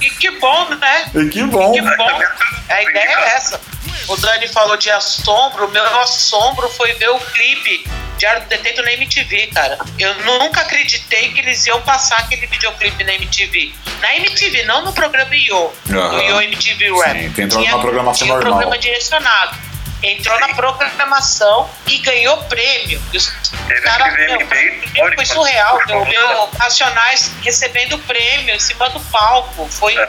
[0.00, 1.10] E que bom, né?
[1.14, 1.72] E que bom.
[1.72, 2.20] Que bom.
[2.68, 3.60] A ideia é essa.
[4.08, 5.66] O Dani falou de assombro.
[5.66, 7.84] O meu assombro foi ver o clipe
[8.20, 9.78] Diário do Detento na MTV, cara.
[9.98, 13.72] Eu nunca acreditei que eles iam passar aquele videoclipe na MTV.
[14.02, 15.72] Na MTV, não no programa Yo.
[15.86, 16.22] No Aham.
[16.22, 17.18] Yo MTV Rap.
[17.18, 18.58] Sim, que entrou na programação tinha um normal.
[18.58, 19.56] programa direcionado.
[20.02, 23.02] Entrou na programação e ganhou prêmio.
[23.12, 23.26] E os
[23.68, 25.76] Teve cara, meu, VMB foi surreal.
[25.78, 25.84] né?
[25.94, 29.66] Eu vi o Racionais recebendo prêmio em cima do palco.
[29.68, 30.08] Foi, É.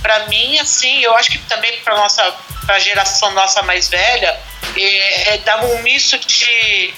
[0.00, 2.22] pra mim, assim, eu acho que também pra nossa
[2.66, 4.38] pra geração nossa mais velha,
[4.76, 6.94] é, é, dava um misto de,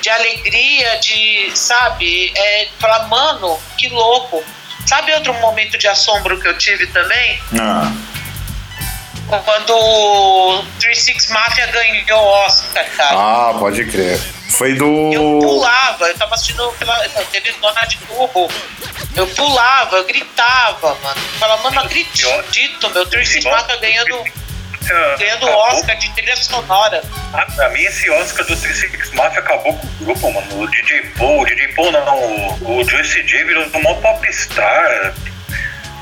[0.00, 4.42] de alegria, de, sabe, é, falar, mano, que louco.
[4.86, 7.40] Sabe outro momento de assombro que eu tive também?
[7.60, 7.90] Ah,
[9.28, 13.16] Quando o 36 Mafia ganhou o Oscar, cara.
[13.50, 14.18] ah, pode crer.
[14.50, 15.12] Foi do.
[15.12, 16.96] Eu pulava, eu tava assistindo pela
[17.60, 18.50] Dona de Google.
[19.16, 21.20] Eu pulava, eu gritava, mano.
[21.32, 23.06] Eu falava, mano, não acredito, meu.
[23.06, 24.24] Tracy Mafia ganhando,
[25.18, 27.02] ganhando Oscar de trilha sonora.
[27.32, 30.62] Ah, pra mim, esse Oscar do 36 Mafia acabou com o grupo, mano.
[30.62, 35.14] O DJ Paul, o DJ Paul não, o, o Juicy J virou um maior popstar.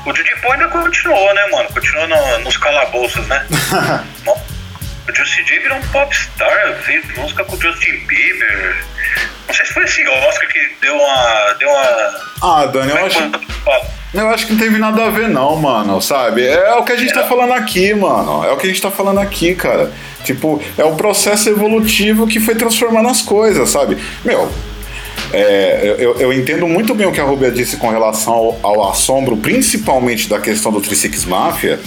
[0.05, 1.69] O Paul ainda continuou, né, mano?
[1.73, 3.45] Continuou no- nos calabouços, né?
[4.27, 8.85] o Juicy J virou um popstar, fez música com o Justin Bieber.
[9.47, 11.53] Não sei se foi esse Oscar que deu uma.
[11.59, 12.13] Deu uma.
[12.41, 13.19] Ah, Dani, eu acho.
[14.13, 16.45] Eu acho que não teve nada a ver, não, mano, sabe?
[16.47, 18.45] É o que a gente tá falando aqui, mano.
[18.45, 19.91] É o que a gente tá falando aqui, cara.
[20.23, 23.97] Tipo, é o processo evolutivo que foi transformando as coisas, sabe?
[24.23, 24.51] Meu,
[25.33, 28.89] é, eu, eu entendo muito bem o que a Rubia disse com relação ao, ao
[28.89, 31.79] assombro, principalmente da questão do Trisix Mafia.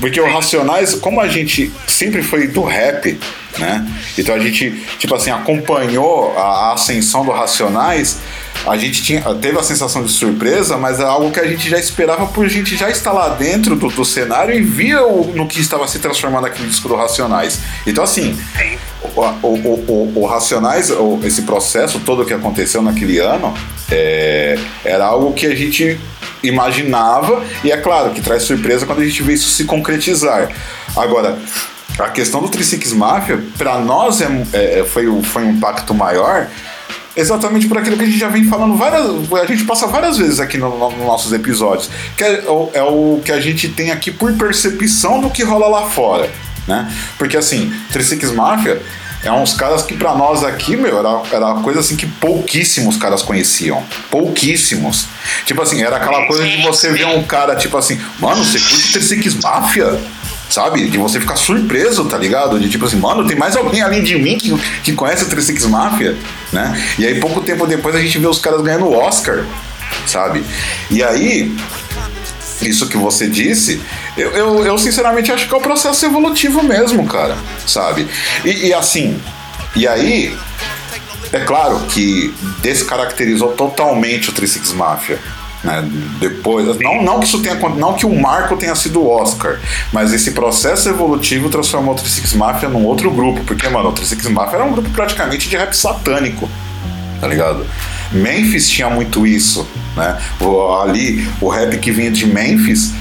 [0.00, 3.18] Porque o Racionais, como a gente sempre foi do rap,
[3.58, 3.86] né?
[4.16, 8.18] Então a gente, tipo assim, acompanhou a, ascensão do Racionais,
[8.66, 11.78] a gente tinha, teve a sensação de surpresa, mas é algo que a gente já
[11.78, 15.46] esperava por a gente já estar lá dentro do, do cenário e via o, no
[15.46, 17.60] que estava se transformando aquele disco do Racionais.
[17.86, 18.38] Então assim,
[19.02, 20.90] o, o, o, o- Racionais,
[21.24, 23.52] esse processo todo que aconteceu naquele ano,
[23.90, 25.98] é, era algo que a gente
[26.42, 30.48] imaginava, e é claro que traz surpresa quando a gente vê isso se concretizar.
[30.96, 31.38] Agora,
[31.98, 36.46] a questão do Trisix Mafia, para nós é, é- foi, foi um impacto maior,
[37.16, 40.38] exatamente por aquilo que a gente já vem falando várias a gente passa várias vezes
[40.38, 43.90] aqui no- no- nos nossos episódios que é, o- é o que a gente tem
[43.90, 46.30] aqui por percepção do que rola lá fora
[46.68, 46.88] né
[47.18, 48.80] porque assim Trisix Mafia
[49.22, 52.96] é uns caras que pra nós aqui, meu, era, era uma coisa assim que pouquíssimos
[52.96, 53.84] caras conheciam.
[54.10, 55.06] Pouquíssimos.
[55.44, 58.92] Tipo assim, era aquela coisa de você ver um cara, tipo assim, mano, você curte
[58.92, 60.00] Trisix Mafia?
[60.48, 60.88] Sabe?
[60.88, 62.58] De você ficar surpreso, tá ligado?
[62.58, 64.52] De tipo assim, mano, tem mais alguém além de mim que,
[64.82, 66.16] que conhece o 36 Mafia,
[66.52, 66.82] né?
[66.98, 69.44] E aí, pouco tempo depois, a gente vê os caras ganhando o Oscar,
[70.06, 70.42] sabe?
[70.90, 71.54] E aí,
[72.62, 73.80] isso que você disse,
[74.16, 77.36] eu, eu, eu, sinceramente acho que é o processo evolutivo mesmo, cara,
[77.66, 78.06] sabe?
[78.44, 79.20] E, e, assim,
[79.74, 80.36] e aí,
[81.32, 85.18] é claro que descaracterizou totalmente o 36 Mafia.
[85.62, 85.86] Né?
[86.18, 89.58] Depois, não, não que isso tenha não que o marco tenha sido o Oscar,
[89.92, 94.26] mas esse processo evolutivo transformou o Trisix Mafia num outro grupo, porque mano, o Trisix
[94.28, 96.48] Mafia era um grupo praticamente de rap satânico,
[97.20, 97.66] tá ligado?
[98.10, 100.18] Memphis tinha muito isso, né?
[100.40, 102.92] O, ali o rap que vinha de Memphis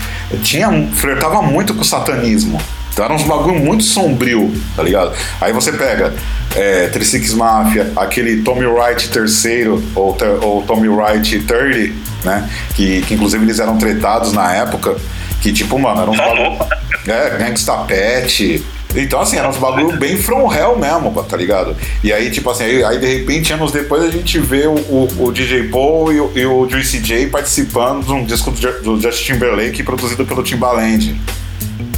[0.44, 2.60] tinha flertava muito com o satanismo.
[2.92, 5.16] Então era uns bagulho muito sombrio, tá ligado?
[5.40, 6.14] Aí você pega
[6.56, 11.94] é, Trisix Mafia, aquele Tommy Wright terceiro, ou, ou Tommy Wright 30,
[12.26, 12.50] né?
[12.76, 14.98] Que, que inclusive eles eram tretados na época.
[15.42, 16.80] Que tipo, mano, era um bagulho.
[17.08, 18.64] É, Gangsta Pet.
[18.96, 21.78] Então, assim, era uns bagulho bem from hell mesmo, tá ligado?
[22.04, 25.26] E aí, tipo assim, aí, aí de repente, anos depois, a gente vê o, o,
[25.28, 29.02] o DJ Paul e o, e o Juicy J participando de um disco do, do
[29.02, 31.20] Justin Timberlake produzido pelo Timbaland.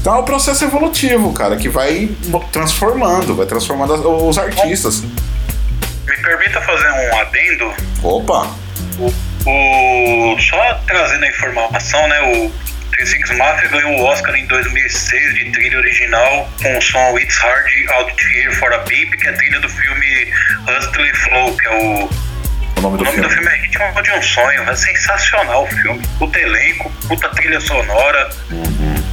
[0.02, 2.10] Então é um processo evolutivo, cara, que vai
[2.52, 3.94] transformando, vai transformando
[4.28, 5.04] os artistas.
[5.04, 7.74] Me permita fazer um adendo?
[8.04, 8.52] Opa!
[9.00, 9.08] O,
[9.48, 12.22] o, só trazendo a informação, né?
[12.22, 12.52] O
[13.02, 17.66] 36 Mafia ganhou o Oscar em 2006 de trilha original com o som It's Hard
[17.94, 20.32] Out Here for a Beep, que é a trilha do filme
[20.68, 22.10] Hustle Flow, que é o.
[22.78, 24.70] O nome do o nome filme, do filme é Ritmo de um Sonho.
[24.70, 26.08] É sensacional o filme.
[26.20, 28.30] Puta elenco, puta trilha sonora.
[28.52, 29.04] Uhum.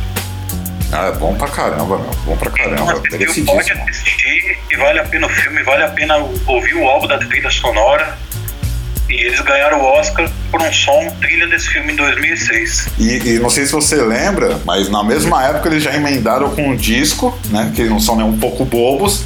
[0.92, 2.10] Ah, é bom pra caramba, meu.
[2.24, 2.92] Bom pra caramba.
[2.92, 6.16] Assistiu, pode assistir e vale a pena o filme, vale a pena
[6.46, 8.18] ouvir o álbum da trilha sonora.
[9.08, 12.88] E eles ganharam o Oscar por um som trilha desse filme em 2006.
[12.98, 16.68] E, e, não sei se você lembra, mas na mesma época eles já emendaram com
[16.70, 17.72] um disco, né?
[17.74, 19.24] Que não são nem um pouco bobos.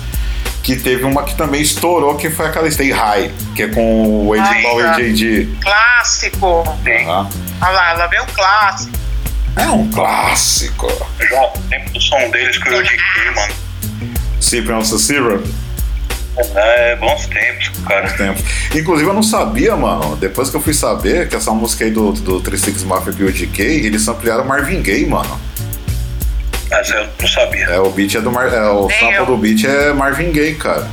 [0.63, 4.37] Que teve uma que também estourou, que foi aquela Stay High, que é com o
[4.37, 5.49] Ed Bauer JD.
[5.61, 6.63] Clássico!
[6.85, 7.05] Sim.
[7.09, 7.27] Ah,
[7.61, 8.99] Olha lá, ela veio um clássico.
[9.57, 10.87] é um clássico.
[11.19, 13.03] Já o tempo do som deles que eu digo,
[13.35, 13.55] mano.
[14.41, 15.43] Cyprian Cicero.
[16.37, 18.11] É, bons tempos, cara.
[18.13, 18.43] tempos.
[18.75, 20.17] Inclusive, eu não sabia, mano.
[20.17, 23.63] Depois que eu fui saber que essa música aí do, do 36 Mafia o GK,
[23.63, 25.39] eles ampliaram Marvin Gaye, mano.
[26.71, 27.67] Mas eu não sabia.
[27.67, 29.27] É, o beat é do Mar é, O Nem sample eu.
[29.27, 30.89] do beat é Marvin Gaye, cara.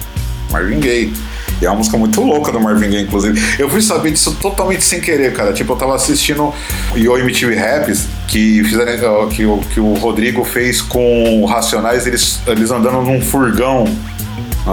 [0.52, 1.14] Marvin Gaye.
[1.62, 3.40] E é uma música muito louca do Marvin Gaye, inclusive.
[3.58, 5.54] Eu fui saber disso totalmente sem querer, cara.
[5.54, 6.54] Tipo, eu tava assistindo
[6.96, 12.40] Yo MTV Raps, que, fizeram, que, o, que o Rodrigo fez com o Racionais, eles,
[12.46, 13.86] eles andando num furgão,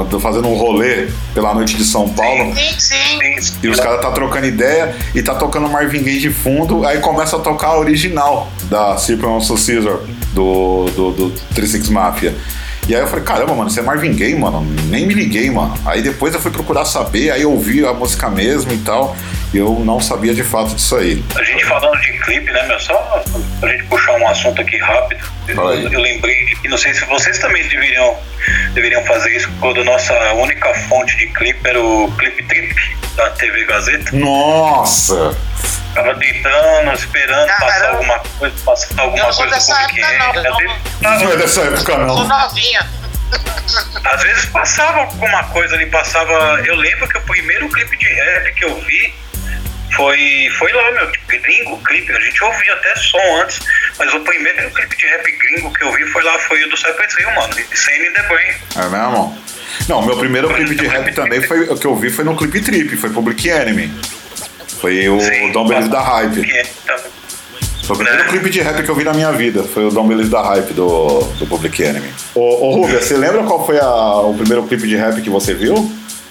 [0.03, 2.55] ah, fazendo um rolê pela noite de São Paulo.
[2.55, 3.57] Sim, sim.
[3.63, 7.37] E os caras tá trocando ideia e tá tocando Marvin Gaye de fundo, aí começa
[7.37, 9.99] a tocar a original da Cyprian Caesar
[10.33, 12.35] do, do, do 36 Mafia.
[12.89, 14.65] E aí eu falei, caramba, mano, você é Marvin Gaye, mano?
[14.89, 15.75] Nem me liguei, mano.
[15.85, 19.17] Aí depois eu fui procurar saber, aí eu ouvi a música mesmo e tal.
[19.55, 21.25] Eu não sabia de fato disso aí.
[21.37, 22.79] A gente falando de clipe, né, meu?
[22.81, 23.23] Só
[23.61, 25.25] pra gente puxar um assunto aqui rápido.
[25.49, 28.19] Eu, eu lembrei, e não sei se vocês também deveriam,
[28.75, 32.75] deveriam fazer isso, quando a nossa única fonte de clipe era o Clip Trip
[33.15, 34.11] da TV Gazeta.
[34.17, 35.35] Nossa!
[35.95, 39.81] Tava tentando, esperando Ah, passar era- alguma coisa, passar Eu alguma não sou coisa dessa
[39.83, 40.57] época, não.
[40.59, 42.29] Vezes, Não é dessa época, Sou não.
[42.29, 42.87] novinha.
[44.05, 46.61] às vezes passava alguma coisa ali, passava.
[46.67, 49.15] Eu lembro que o primeiro clipe de rap que eu vi
[49.95, 52.13] foi, foi lá, meu, gringo clipe.
[52.13, 53.61] A gente ouvia até som antes,
[53.99, 56.77] mas o primeiro clipe de rap gringo que eu vi foi lá, foi o do
[56.77, 57.55] Cypress Hill, mano.
[57.73, 58.55] Insane in the Brain.
[58.77, 59.39] É mesmo?
[59.89, 62.61] Não, meu primeiro clipe de rap também foi o que eu vi foi no Clip
[62.61, 63.93] Trip, foi Public Enemy.
[64.81, 65.53] Foi o Sim.
[65.53, 66.51] Don't Believe da Hype.
[66.51, 66.99] É, tá-
[67.87, 68.29] Foi o primeiro Né?
[68.31, 69.63] clipe de rap que eu vi na minha vida.
[69.63, 72.11] Foi o Don't Believe da Hype do, do Public Enemy.
[72.35, 75.55] Ô, ô Rubia, você lembra qual foi a- o primeiro clipe de rap que você
[75.55, 75.75] viu?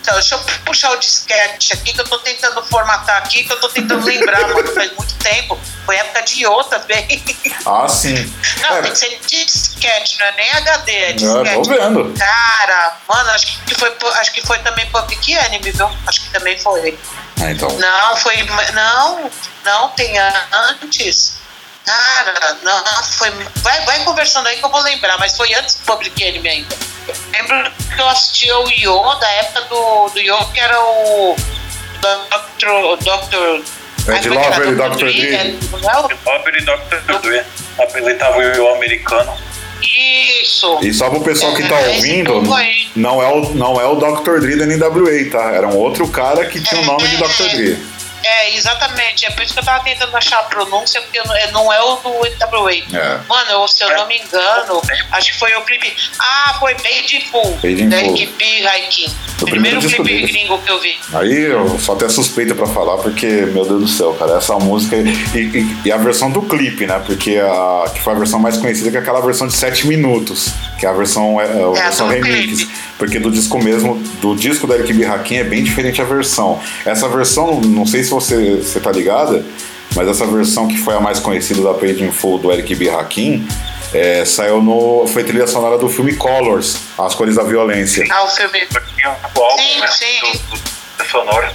[0.06, 3.60] Então, deixa eu puxar o disquete aqui, que eu tô tentando formatar aqui, que eu
[3.60, 5.60] tô tentando lembrar, mano, faz muito tempo.
[5.84, 7.24] Foi época de Iô também.
[7.66, 8.14] Ah, sim.
[8.62, 11.70] Não, É, tem que ser disquete, não é nem HD, é eu tô disquete.
[11.70, 12.14] vendo.
[12.20, 15.90] Cara, mano, acho que foi, acho que foi também Public Enemy, viu?
[16.06, 17.00] Acho que também foi.
[17.42, 17.70] Ah, então.
[17.70, 18.36] Não, foi.
[18.74, 19.32] Não,
[19.64, 20.16] não, tem
[20.52, 21.34] antes.
[21.86, 23.30] Cara, não, foi.
[23.62, 26.76] Vai, vai conversando aí que eu vou lembrar, mas foi antes do Public Enemy ainda.
[27.32, 31.36] Lembro que eu assisti o Yo, da época do, do Yo, que era o.
[32.02, 32.68] Dr.
[32.70, 33.64] o Dr.
[34.14, 34.32] Ed é?
[34.32, 34.96] Lover e Dr.
[34.98, 35.36] Dre, Dre.
[35.36, 37.20] é, não é o- Robert e Dr.
[37.22, 37.44] Dre
[37.80, 39.34] apresentava o eu americano.
[39.82, 40.80] Isso.
[40.82, 42.42] E só pro pessoal que tá É, ouvindo,
[42.96, 44.40] não é, o, não é o Dr.
[44.40, 45.52] Dre da NWA, tá?
[45.52, 47.20] Era um outro cara que tinha o nome de É.
[47.28, 47.56] Dr.
[47.56, 47.95] Dre.
[48.28, 49.26] É, exatamente.
[49.26, 51.22] É por isso que eu tava tentando achar a pronúncia, porque
[51.52, 52.72] não é o do NWA.
[52.74, 53.20] É.
[53.28, 55.96] Mano, se eu não me engano, acho que foi o clipe.
[56.20, 57.60] Ah, foi Paid in Full.
[57.90, 58.16] Da Full.
[58.16, 59.16] equipe Haikin.
[59.42, 60.98] O primeiro Primeiro clipe gringo que eu vi.
[61.14, 64.96] Aí eu só tenho suspeita pra falar, porque, meu Deus do céu, cara, essa música.
[64.96, 67.02] E, e- e a versão do clipe, né?
[67.06, 70.50] Porque a, que foi a versão mais conhecida, que é aquela versão de 7 minutos,
[70.80, 72.64] que é a versão, é, a É, versão remix.
[72.64, 72.74] clipe.
[72.98, 75.06] Porque do disco mesmo, do disco da Eric B.
[75.06, 76.60] Rakim é bem diferente a versão.
[76.86, 79.44] Essa versão, não sei se você, você tá ligada,
[79.96, 82.90] mas essa versão que foi a mais conhecida da Page in Full do Eric B.
[82.90, 83.46] Rakim.
[83.94, 85.06] é, saiu no.
[85.08, 88.06] Foi trilha sonora do filme Colors, As Cores da Violência.
[88.10, 88.60] Ah, o filme.
[89.06, 90.42] Álbum, Sim, né, sim.
[91.12, 91.54] sonora.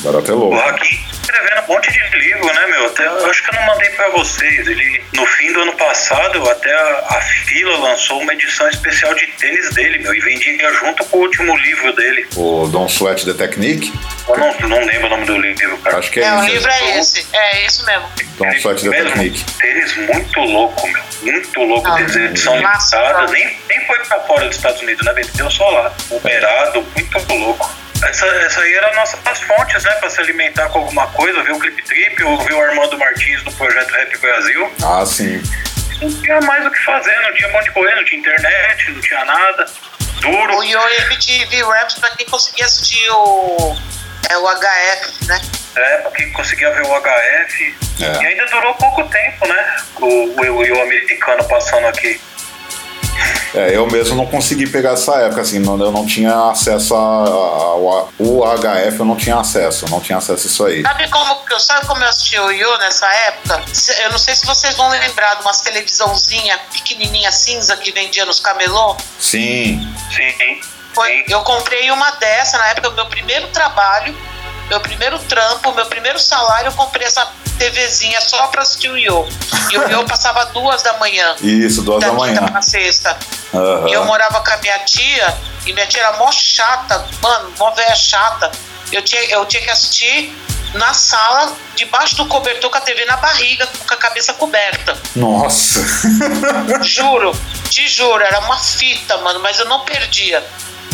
[0.00, 0.56] Barato é louco.
[0.56, 2.86] Hakim escrevendo um monte de livro, né, meu?
[2.86, 4.66] Até, eu acho que eu não mandei pra vocês.
[4.66, 9.26] Ele, no fim do ano passado, até a, a Fila lançou uma edição especial de
[9.28, 12.26] tênis dele, meu, e vendia junto com o último livro dele.
[12.36, 13.92] O Don't Sweat the Technique.
[14.28, 15.98] Eu não, não lembro o nome do livro, cara.
[15.98, 16.52] Acho que é, É, o isso.
[16.54, 17.26] livro é esse.
[17.32, 18.08] É isso mesmo.
[18.38, 19.44] Don't Sweat the Mesmo, Technique.
[19.58, 21.02] Tênis muito louco, meu.
[21.22, 21.88] Muito louco.
[21.88, 23.32] Ah, Tênis edição massa, limitada.
[23.32, 25.12] Nem, nem foi pra fora dos Estados Unidos, né?
[25.12, 25.92] Vendeu só lá.
[26.10, 27.70] Operado, muito louco.
[28.04, 29.92] Essa, essa aí era a nossa as fontes, né?
[29.94, 33.52] Pra se alimentar com alguma coisa, ver o Clip Trip, ouvir o Armando Martins no
[33.52, 34.72] projeto Rap Brasil.
[34.82, 35.42] Ah, sim.
[36.00, 39.24] Não tinha mais o que fazer, não tinha onde correr, não tinha internet, não tinha
[39.24, 39.66] nada.
[40.20, 40.58] Duro.
[40.58, 43.76] O Yo MTV Raps pra quem conseguia assistir o.
[44.28, 45.40] É o HF, né?
[45.76, 47.76] É, pra quem conseguia ver o HF.
[48.00, 48.22] É.
[48.22, 49.76] E ainda durou pouco tempo, né?
[50.00, 52.20] O, o, o americano passando aqui.
[53.54, 56.98] É, eu mesmo não consegui pegar essa época, assim, não- eu não tinha acesso a-
[56.98, 60.80] a- ao o HF, eu não tinha acesso, eu não tinha acesso a isso aí.
[60.82, 63.62] Sabe como, sabe como eu assisti o Yo nessa época?
[64.04, 68.40] Eu não sei se vocês vão lembrar de umas televisãozinha pequenininha cinza que vendia nos
[68.40, 68.96] camelô.
[69.20, 69.86] Sim,
[70.16, 70.60] Sim.
[70.94, 71.24] Foi, sim.
[71.28, 74.16] eu comprei uma dessa na época do meu primeiro trabalho,
[74.72, 79.28] meu primeiro trampo, meu primeiro salário, eu comprei essa TVzinha só pra assistir o Yo.
[79.70, 81.36] E o Yo passava duas da manhã.
[81.42, 82.46] isso, duas da da manhã.
[82.46, 83.18] pra sexta.
[83.52, 83.86] Aham.
[83.90, 87.70] E eu morava com a minha tia, e minha tia era mó chata, mano, mó
[87.72, 88.50] velha chata.
[88.90, 90.34] Eu tinha, eu tinha que assistir
[90.72, 94.96] na sala, debaixo do cobertor, com a TV na barriga, com a cabeça coberta.
[95.14, 95.80] Nossa!
[96.82, 100.42] Juro, te juro, era uma fita, mano, mas eu não perdia.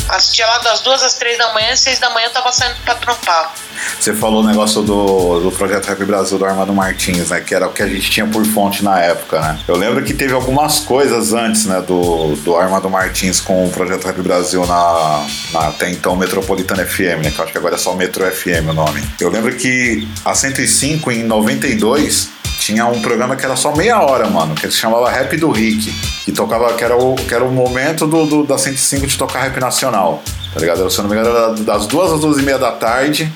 [0.08, 2.76] Assistia lá das duas às três da manhã e seis da manhã eu tava saindo
[2.84, 3.54] pra trampar.
[3.98, 7.40] Você falou o negócio do, do Projeto Rap Brasil do Armando Martins, né?
[7.40, 9.58] Que era o que a gente tinha por fonte na época, né?
[9.68, 11.80] Eu lembro que teve algumas coisas antes, né?
[11.80, 17.24] Do, do Armando Martins com o Projeto Rap Brasil na, na até então Metropolitana FM,
[17.24, 17.30] né?
[17.30, 19.04] Que eu acho que agora é só Metro FM o nome.
[19.20, 24.28] Eu lembro que a 105 em 92 tinha um programa que era só meia hora,
[24.28, 25.94] mano, que se chamava Rap do Rick,
[26.28, 29.44] que tocava, que era o, que era o momento do, do- da 105 de tocar
[29.44, 30.22] rap nacional,
[30.52, 30.90] tá ligado?
[30.90, 33.32] Se eu não me engano, era das duas às duas e meia da tarde,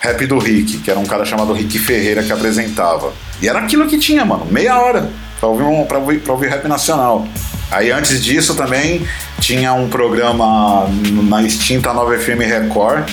[0.00, 3.12] Rap do Rick, que era um cara chamado Rick Ferreira que apresentava.
[3.40, 5.08] E era aquilo que tinha, mano, meia hora
[5.38, 7.26] pra ouvir, um, pra ouvir, pra ouvir rap nacional.
[7.70, 9.06] Aí antes disso também
[9.40, 10.88] tinha um programa
[11.28, 13.10] na extinta 9 FM Record,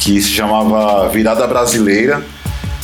[0.00, 2.22] que se chamava Virada Brasileira,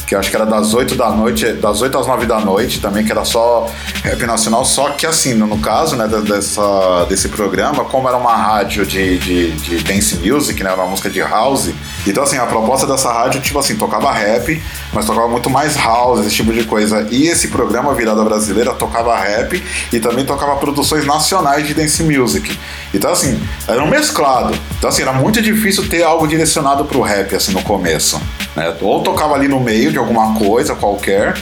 [0.08, 2.80] que eu acho que era das 8 da noite, das 8 às 9 da noite
[2.80, 3.68] também, que era só
[4.02, 8.86] rap nacional, só que assim, no, caso, né, dessa, desse programa, como era uma rádio
[8.86, 11.70] de, de, de dance music, né, era uma música de house,
[12.06, 14.62] então assim, a proposta dessa rádio, tipo assim, tocava rap,
[14.94, 19.14] mas tocava muito mais house, esse tipo de coisa, e esse programa Virada Brasileira tocava
[19.14, 22.58] rap e também tocava produções nacionais de dance music,
[22.92, 27.34] então assim, era um mesclado, então assim, era muito difícil ter algo direcionado pro rap,
[27.34, 28.20] assim, no começo,
[28.56, 31.36] né, ou tocava ali no meio de alguma coisa qualquer,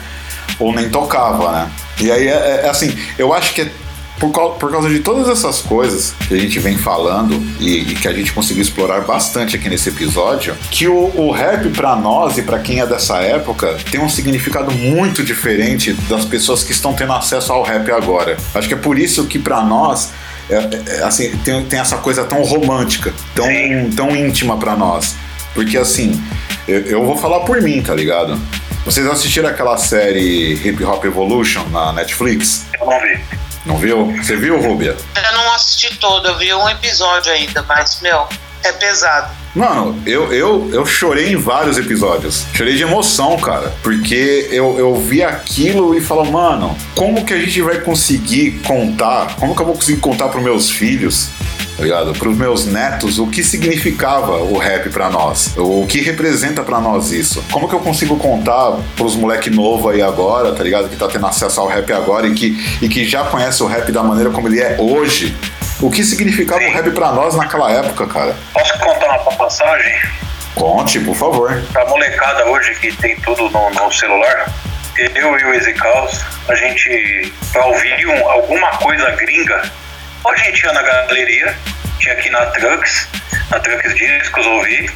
[0.58, 1.70] ou nem tocava, né?
[2.00, 3.70] E aí, é, é assim, eu acho que é
[4.18, 8.08] por, por causa de todas essas coisas que a gente vem falando e, e que
[8.08, 12.42] a gente conseguiu explorar bastante aqui nesse episódio, que o, o rap pra nós e
[12.42, 17.12] pra quem é dessa época tem um significado muito diferente das pessoas que estão tendo
[17.12, 18.36] acesso ao rap agora.
[18.54, 20.10] Acho que é por isso que pra nós
[20.48, 23.90] é, é, assim, tem, tem essa coisa tão romântica, tão, Sim.
[23.96, 25.16] tão íntima pra nós.
[25.54, 26.22] Porque assim,
[26.68, 28.40] eu, eu vou falar por mim, tá ligado?
[28.84, 32.66] Vocês assistiram aquela série Hip Hop Evolution na Netflix?
[32.78, 33.20] Eu não vi.
[33.64, 34.06] Não viu?
[34.22, 34.96] Você viu, Rubia?
[35.16, 38.28] Eu não assisti todo, eu vi um episódio ainda, mas, meu,
[38.62, 39.34] é pesado.
[39.56, 42.44] Mano, eu, eu, eu chorei em vários episódios.
[42.52, 43.72] Chorei de emoção, cara.
[43.82, 49.34] Porque eu, eu vi aquilo e falo, mano, como que a gente vai conseguir contar?
[49.36, 51.30] Como que eu vou conseguir contar pros meus filhos?
[51.74, 52.12] Tá ligado?
[52.12, 55.54] Pros meus netos, o que significava o rap pra nós?
[55.56, 57.42] O que representa pra nós isso?
[57.50, 60.90] Como que eu consigo contar pros moleque novo aí agora, tá ligado?
[60.90, 63.90] Que tá tendo acesso ao rap agora e que, e que já conhece o rap
[63.90, 65.34] da maneira como ele é hoje?
[65.80, 68.34] O que significava o rap pra nós naquela época, cara?
[68.52, 69.94] Posso contar uma passagem?
[70.54, 71.62] Conte, por favor.
[71.72, 74.50] Pra molecada hoje que tem tudo no, no celular,
[74.96, 79.70] eu e o Ezecaus, a gente, pra ouvir um, alguma coisa gringa,
[80.24, 81.54] ou a gente ia na galeria,
[81.98, 83.08] tinha aqui na Trucks,
[83.50, 84.90] na Trucks Discos ouvir,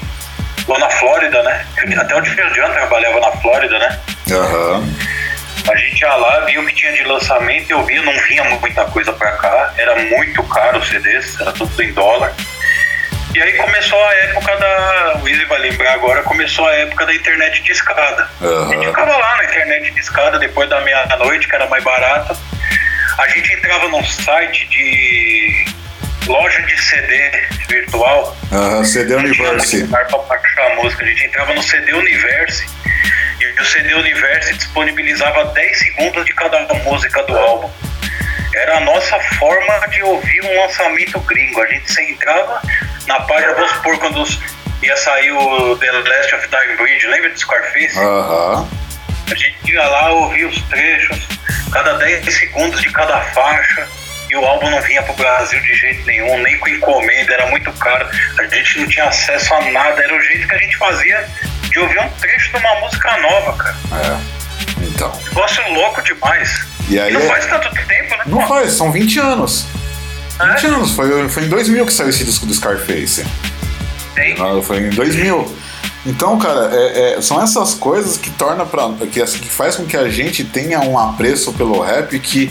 [0.67, 1.67] ou na Flórida, né?
[1.99, 4.01] Até o Phil John trabalhava na Flórida, né?
[4.33, 4.89] Aham.
[5.69, 8.85] A gente ia lá, via o que tinha de lançamento, eu via, não vinha muita
[8.87, 12.35] coisa pra cá, era muito caro os CDs, era tudo em dólar.
[13.35, 15.21] E aí começou a época da.
[15.23, 18.29] O Easy vai lembrar agora, começou a época da internet de escada.
[18.43, 18.67] Aham.
[18.67, 22.37] A gente ficava lá na internet de escada depois da meia-noite, que era mais barata.
[23.19, 25.65] A gente entrava num site de
[26.31, 27.31] loja de CD
[27.69, 28.37] virtual.
[28.53, 29.85] Aham, CD Universe.
[29.85, 31.05] baixar a música.
[31.05, 32.67] A gente entrava no CD Universe
[33.41, 37.71] e o CD Universe disponibilizava 10 segundos de cada música do álbum.
[38.55, 41.61] Era a nossa forma de ouvir um lançamento gringo.
[41.63, 42.63] A gente se entrava
[43.07, 44.25] na página, vamos supor, quando
[44.83, 47.99] ia sair o The Last of Dying Breed, lembra de Scarface?
[47.99, 48.69] Aham.
[49.31, 51.29] A gente ia lá ouvir os trechos,
[51.73, 53.87] cada 10 segundos de cada faixa,
[54.31, 57.73] e o álbum não vinha pro Brasil de jeito nenhum, nem com encomenda, era muito
[57.73, 58.09] caro.
[58.39, 61.29] A gente não tinha acesso a nada, era o jeito que a gente fazia
[61.71, 63.77] de ouvir um trecho de uma música nova, cara.
[63.93, 64.85] É.
[64.85, 65.13] Então.
[65.29, 66.67] Negócio louco demais.
[66.89, 68.23] E aí não é- faz tanto tempo, né?
[68.27, 69.67] Não faz, são 20 anos.
[70.55, 70.69] 20 É?
[70.69, 73.25] anos, foi, foi em 2000 que saiu esse disco do Scarface.
[74.15, 74.35] Tem.
[74.41, 75.57] Ah, Foi em 2000.
[76.07, 79.97] Então, cara, é- é- são essas coisas que torna pra, que, que faz com que
[79.97, 82.51] a gente tenha um apreço pelo rap que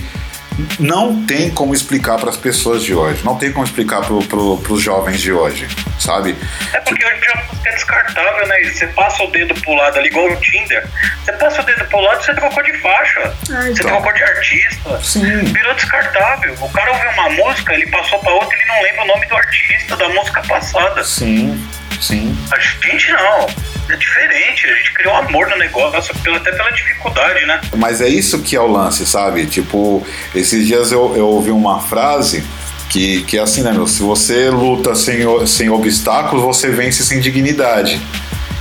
[0.80, 4.58] não tem como explicar para as pessoas de hoje, não tem como explicar pro, pro,
[4.58, 5.68] pros jovens de hoje,
[6.00, 6.36] sabe?
[6.74, 8.64] É porque hoje a música é descartável, né?
[8.64, 10.88] Você passa o dedo pro lado ali, igual o Tinder.
[11.24, 13.34] Você passa o dedo pro lado, você trocou de faixa.
[13.46, 13.88] Você então.
[13.88, 15.02] trocou de artista.
[15.04, 15.44] Sim.
[15.44, 16.56] Virou descartável.
[16.60, 19.36] O cara ouviu uma música, ele passou pra outra, ele não lembra o nome do
[19.36, 21.04] artista da música passada.
[21.04, 21.68] Sim,
[22.02, 22.38] sim.
[22.52, 23.48] A gente não.
[23.90, 24.68] É diferente.
[24.68, 27.62] A gente criou amor no negócio, até pela dificuldade, né?
[27.76, 29.46] Mas é isso que é o lance, sabe?
[29.48, 32.44] Tipo, esses dias eu, eu ouvi uma frase
[32.90, 33.88] que, que é assim, né, meu?
[33.88, 38.02] Se você luta sem, sem obstáculos, você vence sem dignidade.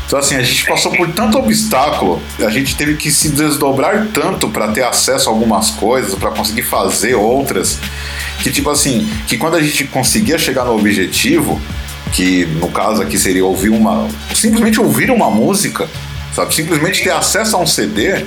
[0.06, 4.48] Então, assim, a gente passou por tanto obstáculo, a gente teve que se desdobrar tanto
[4.48, 7.78] para ter acesso a algumas coisas, para conseguir fazer outras,
[8.42, 11.60] que, tipo assim, que quando a gente conseguia chegar no objetivo,
[12.12, 14.08] que no caso aqui seria ouvir uma.
[14.34, 15.88] simplesmente ouvir uma música,
[16.34, 16.54] sabe?
[16.54, 18.24] Simplesmente ter acesso a um CD,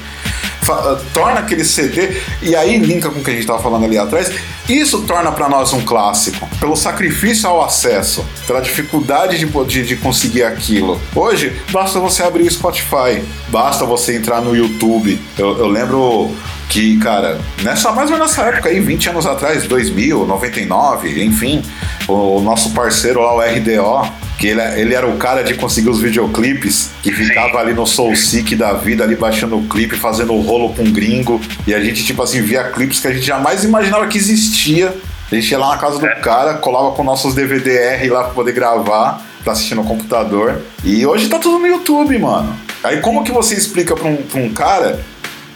[0.61, 2.09] fa- torna aquele CD,
[2.41, 4.31] e aí linka com o que a gente estava falando ali atrás,
[4.69, 9.95] isso torna para nós um clássico, pelo sacrifício ao acesso, pela dificuldade de, de, de
[9.97, 11.01] conseguir aquilo.
[11.15, 15.19] Hoje, basta você abrir o Spotify, basta você entrar no YouTube.
[15.37, 16.31] Eu, eu lembro
[16.71, 21.61] que, cara, nessa mais ou menos nessa época aí, 20 anos atrás, 2000, 99, enfim,
[22.07, 24.09] o, nosso parceiro lá, o RDO,
[24.39, 28.15] que ele, ele era o cara de conseguir os videoclipes, que ficava ali no Soul
[28.15, 31.79] Seek da vida, ali baixando o clipe, fazendo o rolo com um gringo, e a
[31.81, 34.95] gente, tipo assim, via clipes que a gente jamais imaginava que existia.
[35.29, 38.53] A gente ia lá na casa do cara, colava com nossos DVD-R lá pra poder
[38.53, 40.61] gravar, pra assistir no computador.
[40.85, 42.55] E hoje tá tudo no YouTube, mano.
[42.83, 44.99] Aí como que você explica pra um, pra um cara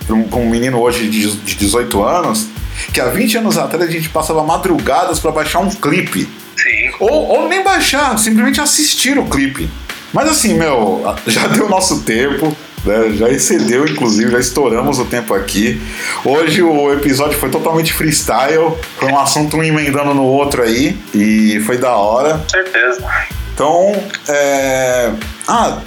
[0.06, 2.48] para um, pra um menino hoje de, de 18 anos,
[2.94, 6.30] que há 20 anos atrás a gente passava madrugadas para baixar um clipe.
[6.56, 6.92] Sim.
[7.00, 9.70] Ou, ou nem baixar, simplesmente assistir o clipe.
[10.14, 13.12] Mas assim, meu, já deu nosso tempo, né?
[13.16, 15.82] já excedeu, inclusive, já estouramos o tempo aqui.
[16.24, 21.60] Hoje o episódio foi totalmente freestyle, foi um assunto um emendando no outro aí, e
[21.66, 22.38] foi da hora.
[22.38, 23.06] Com certeza.
[23.54, 25.12] Então, é...
[25.48, 25.80] Ah,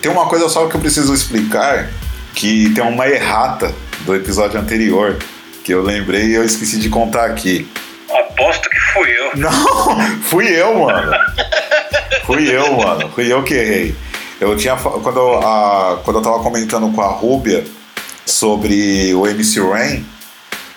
[0.00, 1.90] tem uma coisa só que eu preciso explicar,
[2.36, 5.18] que tem uma errata do episódio anterior,
[5.64, 7.66] que eu lembrei e eu esqueci de contar aqui.
[8.10, 9.30] Aposto que fui eu.
[9.40, 11.12] Não, fui eu, mano.
[12.24, 13.08] fui eu, mano.
[13.08, 13.96] Fui eu que errei.
[14.38, 14.76] Eu tinha.
[14.76, 17.64] Quando eu, a, quando eu tava comentando com a Rúbia
[18.26, 20.04] sobre o MC Rain,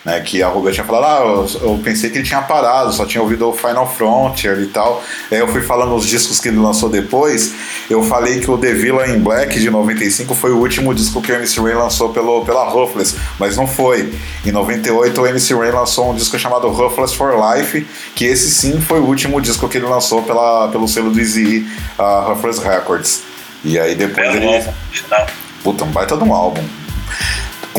[0.04, 0.20] né?
[0.22, 3.22] Que a Rúbia tinha falado, ah, eu, eu pensei que ele tinha parado, só tinha
[3.22, 5.04] ouvido o Final Frontier e tal.
[5.32, 7.54] Aí eu fui falando os discos que ele lançou depois.
[7.90, 11.32] Eu falei que o The Villain in Black de 95 foi o último disco que
[11.32, 14.14] o MC Rain lançou pelo, pela Ruthless, mas não foi.
[14.46, 17.86] Em 98 o MC Rain lançou um disco chamado Ruthless for Life,
[18.16, 21.68] que esse sim foi o último disco que ele lançou pela, pelo selo do Easy
[21.98, 23.24] uh, Ruthless Records.
[23.64, 24.56] E aí depois Belo ele.
[24.56, 25.28] álbum, sinal.
[25.64, 26.64] Puta, um baita de um álbum.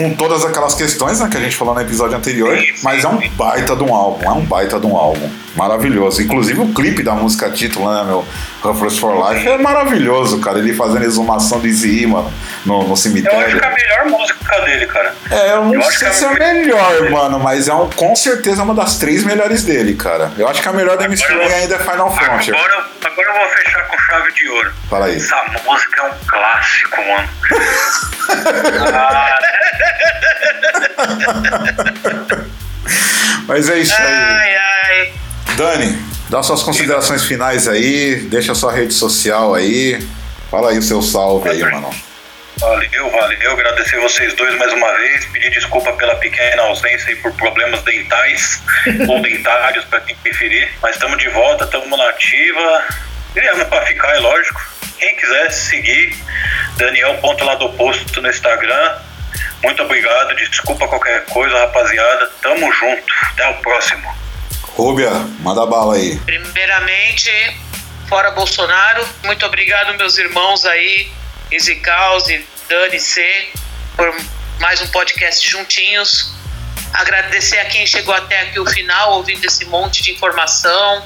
[0.00, 3.28] Com todas aquelas questões né, que a gente falou no episódio anterior, mas é um
[3.30, 5.28] baita de um álbum, é um baita de um álbum.
[5.54, 6.22] Maravilhoso.
[6.22, 8.24] Inclusive o clipe da música título, né, meu?
[8.62, 10.58] Ruffles for Life é maravilhoso, cara.
[10.58, 11.70] Ele fazendo exumação de
[12.06, 12.32] mano,
[12.66, 13.38] no, no cemitério.
[13.40, 15.14] Eu acho que é a melhor música dele, cara.
[15.30, 17.88] É, eu não Eu sei que se é é a melhor, mano, mas é um,
[17.90, 20.32] com certeza uma das três melhores dele, cara.
[20.36, 21.10] Eu acho que a melhor da eu-
[21.56, 22.54] ainda é Final Frontier.
[22.56, 24.72] Agora, eu- agora eu vou fechar com chave de ouro.
[24.90, 25.16] Fala aí.
[25.16, 27.28] Essa música é um clássico, mano.
[28.94, 29.38] ah,
[33.46, 34.06] Mas é isso aí.
[34.06, 35.12] Ai, ai.
[35.56, 35.98] Dani,
[36.30, 39.98] dá suas considerações finais aí, deixa sua rede social aí.
[40.48, 41.90] Fala aí o seu salve aí, mano.
[42.58, 43.52] Valeu, valeu.
[43.52, 45.26] Agradecer vocês dois mais uma vez.
[45.26, 48.62] Pedir desculpa pela pequena ausência e por problemas dentais
[49.08, 50.70] ou dentários, para quem preferir.
[50.80, 52.84] Mas estamos de volta, estamos na ativa.
[53.34, 54.60] Viemos para ficar, é lógico.
[54.98, 56.16] Quem quiser seguir,
[56.76, 58.98] Daniel ponto lá do posto no Instagram.
[59.62, 60.34] Muito obrigado.
[60.36, 62.30] Desculpa qualquer coisa, rapaziada.
[62.42, 63.14] Tamo junto.
[63.32, 64.29] Até o próximo.
[64.76, 65.10] Rúbia,
[65.40, 66.16] manda bala aí.
[66.20, 67.30] Primeiramente,
[68.08, 71.10] fora Bolsonaro, muito obrigado, meus irmãos aí,
[71.50, 73.48] Easy Caos e Dani C,
[73.96, 74.14] por
[74.58, 76.32] mais um podcast juntinhos.
[76.92, 81.04] Agradecer a quem chegou até aqui o final, ouvindo esse monte de informação,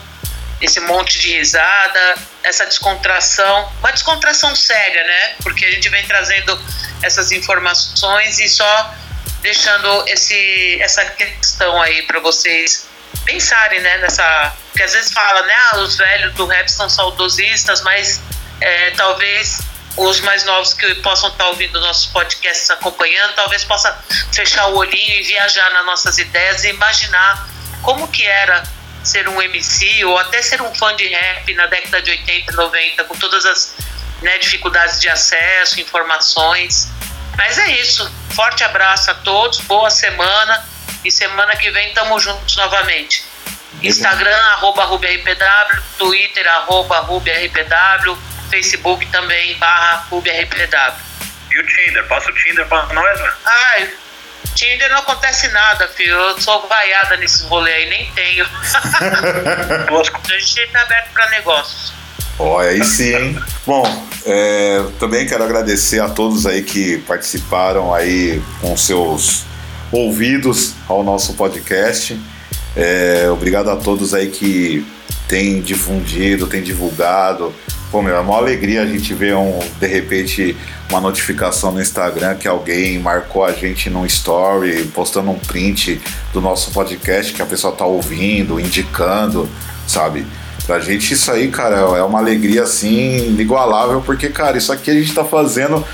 [0.60, 5.34] esse monte de risada, essa descontração, uma descontração séria, né?
[5.42, 6.58] Porque a gente vem trazendo
[7.02, 8.94] essas informações e só
[9.42, 12.86] deixando esse, essa questão aí para vocês
[13.24, 14.54] pensarem, né, nessa.
[14.70, 18.20] Porque às vezes fala, né, ah, os velhos do rap são saudosistas, mas
[18.60, 19.58] é, talvez
[19.96, 23.96] os mais novos que possam estar ouvindo nossos podcasts acompanhando, talvez possa
[24.32, 27.48] fechar o olhinho e viajar nas nossas ideias e imaginar
[27.82, 28.64] como que era
[29.04, 32.56] ser um MC ou até ser um fã de rap na década de 80 e
[32.56, 33.74] 90, com todas as
[34.22, 36.88] né, dificuldades de acesso, informações.
[37.36, 38.10] Mas é isso.
[38.34, 40.73] Forte abraço a todos, boa semana
[41.04, 43.24] e semana que vem tamo juntos novamente.
[43.82, 48.16] Instagram, arroba RubiRPW, Twitter, arroba RubiRPW,
[48.50, 50.94] Facebook também, barra RubiRPW.
[51.50, 52.06] E o Tinder?
[52.08, 53.32] Passa o Tinder pra nós, né?
[53.44, 53.90] Ai,
[54.54, 56.14] Tinder não acontece nada, filho.
[56.14, 58.46] Eu sou vaiada nesses rolês aí, nem tenho.
[60.24, 61.92] A gente tá aberto pra negócios.
[62.38, 63.44] Olha, aí sim, hein?
[63.64, 69.44] Bom, é, também quero agradecer a todos aí que participaram aí com seus
[69.94, 72.20] ouvidos ao nosso podcast.
[72.76, 74.84] É, obrigado a todos aí que
[75.28, 77.52] têm difundido, têm divulgado.
[77.90, 80.56] Pô, meu, é uma alegria a gente ver um, de repente,
[80.90, 86.00] uma notificação no Instagram que alguém marcou a gente num story, postando um print
[86.32, 89.48] do nosso podcast que a pessoa tá ouvindo, indicando,
[89.86, 90.26] sabe?
[90.66, 94.94] Pra gente isso aí, cara, é uma alegria assim, inigualável, porque, cara, isso aqui a
[94.94, 95.84] gente tá fazendo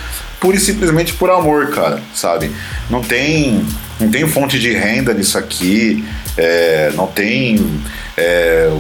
[0.41, 2.51] pura e simplesmente por amor, cara, sabe?
[2.89, 3.65] Não tem,
[4.01, 6.05] não tem fonte de renda nisso aqui,
[6.37, 7.81] é, não tem
[8.17, 8.71] é,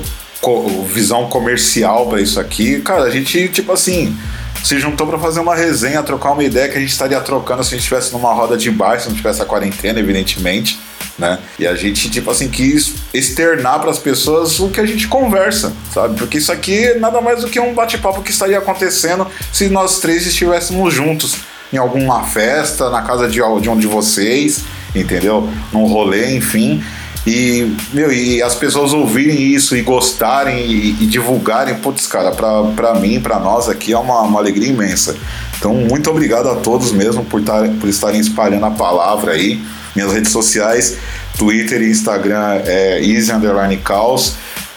[0.41, 2.81] co- visão comercial pra isso aqui.
[2.81, 4.17] Cara, a gente, tipo assim,
[4.65, 7.69] se juntou pra fazer uma resenha, trocar uma ideia que a gente estaria trocando se
[7.69, 10.79] a gente estivesse numa roda de bar, se não tivesse a quarentena, evidentemente.
[11.19, 11.39] Né?
[11.59, 15.71] E a gente, tipo assim, quis externar para as pessoas o que a gente conversa,
[15.93, 16.17] sabe?
[16.17, 19.99] Porque isso aqui é nada mais do que um bate-papo que estaria acontecendo se nós
[20.01, 21.37] três estivéssemos juntos
[21.71, 24.65] em alguma festa, na casa de, de um de vocês,
[24.95, 25.49] entendeu?
[25.73, 26.83] Num rolê, enfim.
[27.27, 32.63] E, meu, e as pessoas ouvirem isso e gostarem e, e divulgarem, putz, cara, pra,
[32.75, 35.17] pra mim, pra nós aqui é uma, uma alegria imensa.
[35.59, 39.63] Então, muito obrigado a todos mesmo por, tar, por estarem espalhando a palavra aí.
[39.95, 40.97] Minhas redes sociais,
[41.37, 43.79] Twitter e Instagram é Easy Underline.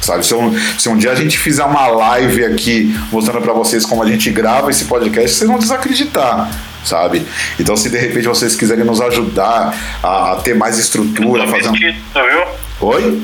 [0.00, 3.84] Sabe, se um, se um dia a gente fizer uma live aqui mostrando para vocês
[3.84, 6.50] como a gente grava esse podcast, vocês vão desacreditar,
[6.82, 7.26] sabe?
[7.58, 11.52] Então, se de repente vocês quiserem nos ajudar a, a ter mais estrutura, um...
[11.52, 12.44] vestido, viu?
[12.80, 13.22] Oi?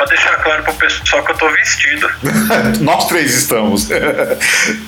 [0.00, 2.08] Pra deixar claro pro pessoal que eu tô vestido.
[2.80, 3.86] Nós três estamos.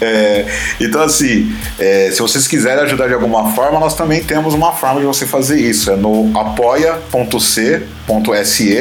[0.00, 0.46] É,
[0.80, 5.00] então, assim, é, se vocês quiserem ajudar de alguma forma, nós também temos uma forma
[5.00, 5.90] de você fazer isso.
[5.90, 7.76] É no apoia.c.se,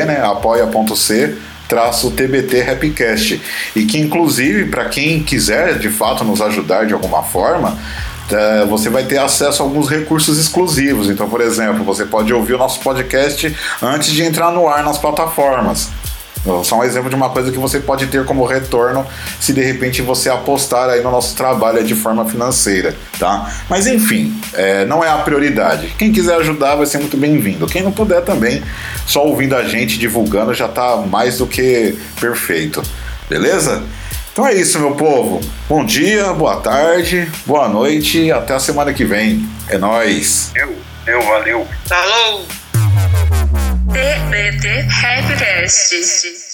[0.05, 0.21] né?
[0.23, 1.37] apoia.c
[1.67, 3.41] traço TBT Rapcast.
[3.75, 7.77] E que, inclusive, para quem quiser de fato nos ajudar de alguma forma,
[8.31, 11.09] é, você vai ter acesso a alguns recursos exclusivos.
[11.09, 14.97] Então, por exemplo, você pode ouvir o nosso podcast antes de entrar no ar nas
[14.97, 15.89] plataformas.
[16.63, 19.05] Só um exemplo de uma coisa que você pode ter como retorno
[19.39, 23.53] se de repente você apostar aí no nosso trabalho de forma financeira, tá?
[23.69, 25.93] Mas enfim, é, não é a prioridade.
[25.97, 27.67] Quem quiser ajudar vai ser muito bem-vindo.
[27.67, 28.63] Quem não puder também,
[29.05, 32.81] só ouvindo a gente divulgando já tá mais do que perfeito.
[33.29, 33.83] Beleza?
[34.33, 35.41] Então é isso, meu povo.
[35.67, 39.47] Bom dia, boa tarde, boa noite e até a semana que vem.
[39.67, 40.51] É nós.
[40.55, 41.67] Eu, eu, valeu.
[41.85, 42.45] Falou!
[43.93, 46.50] TBT Rapcast.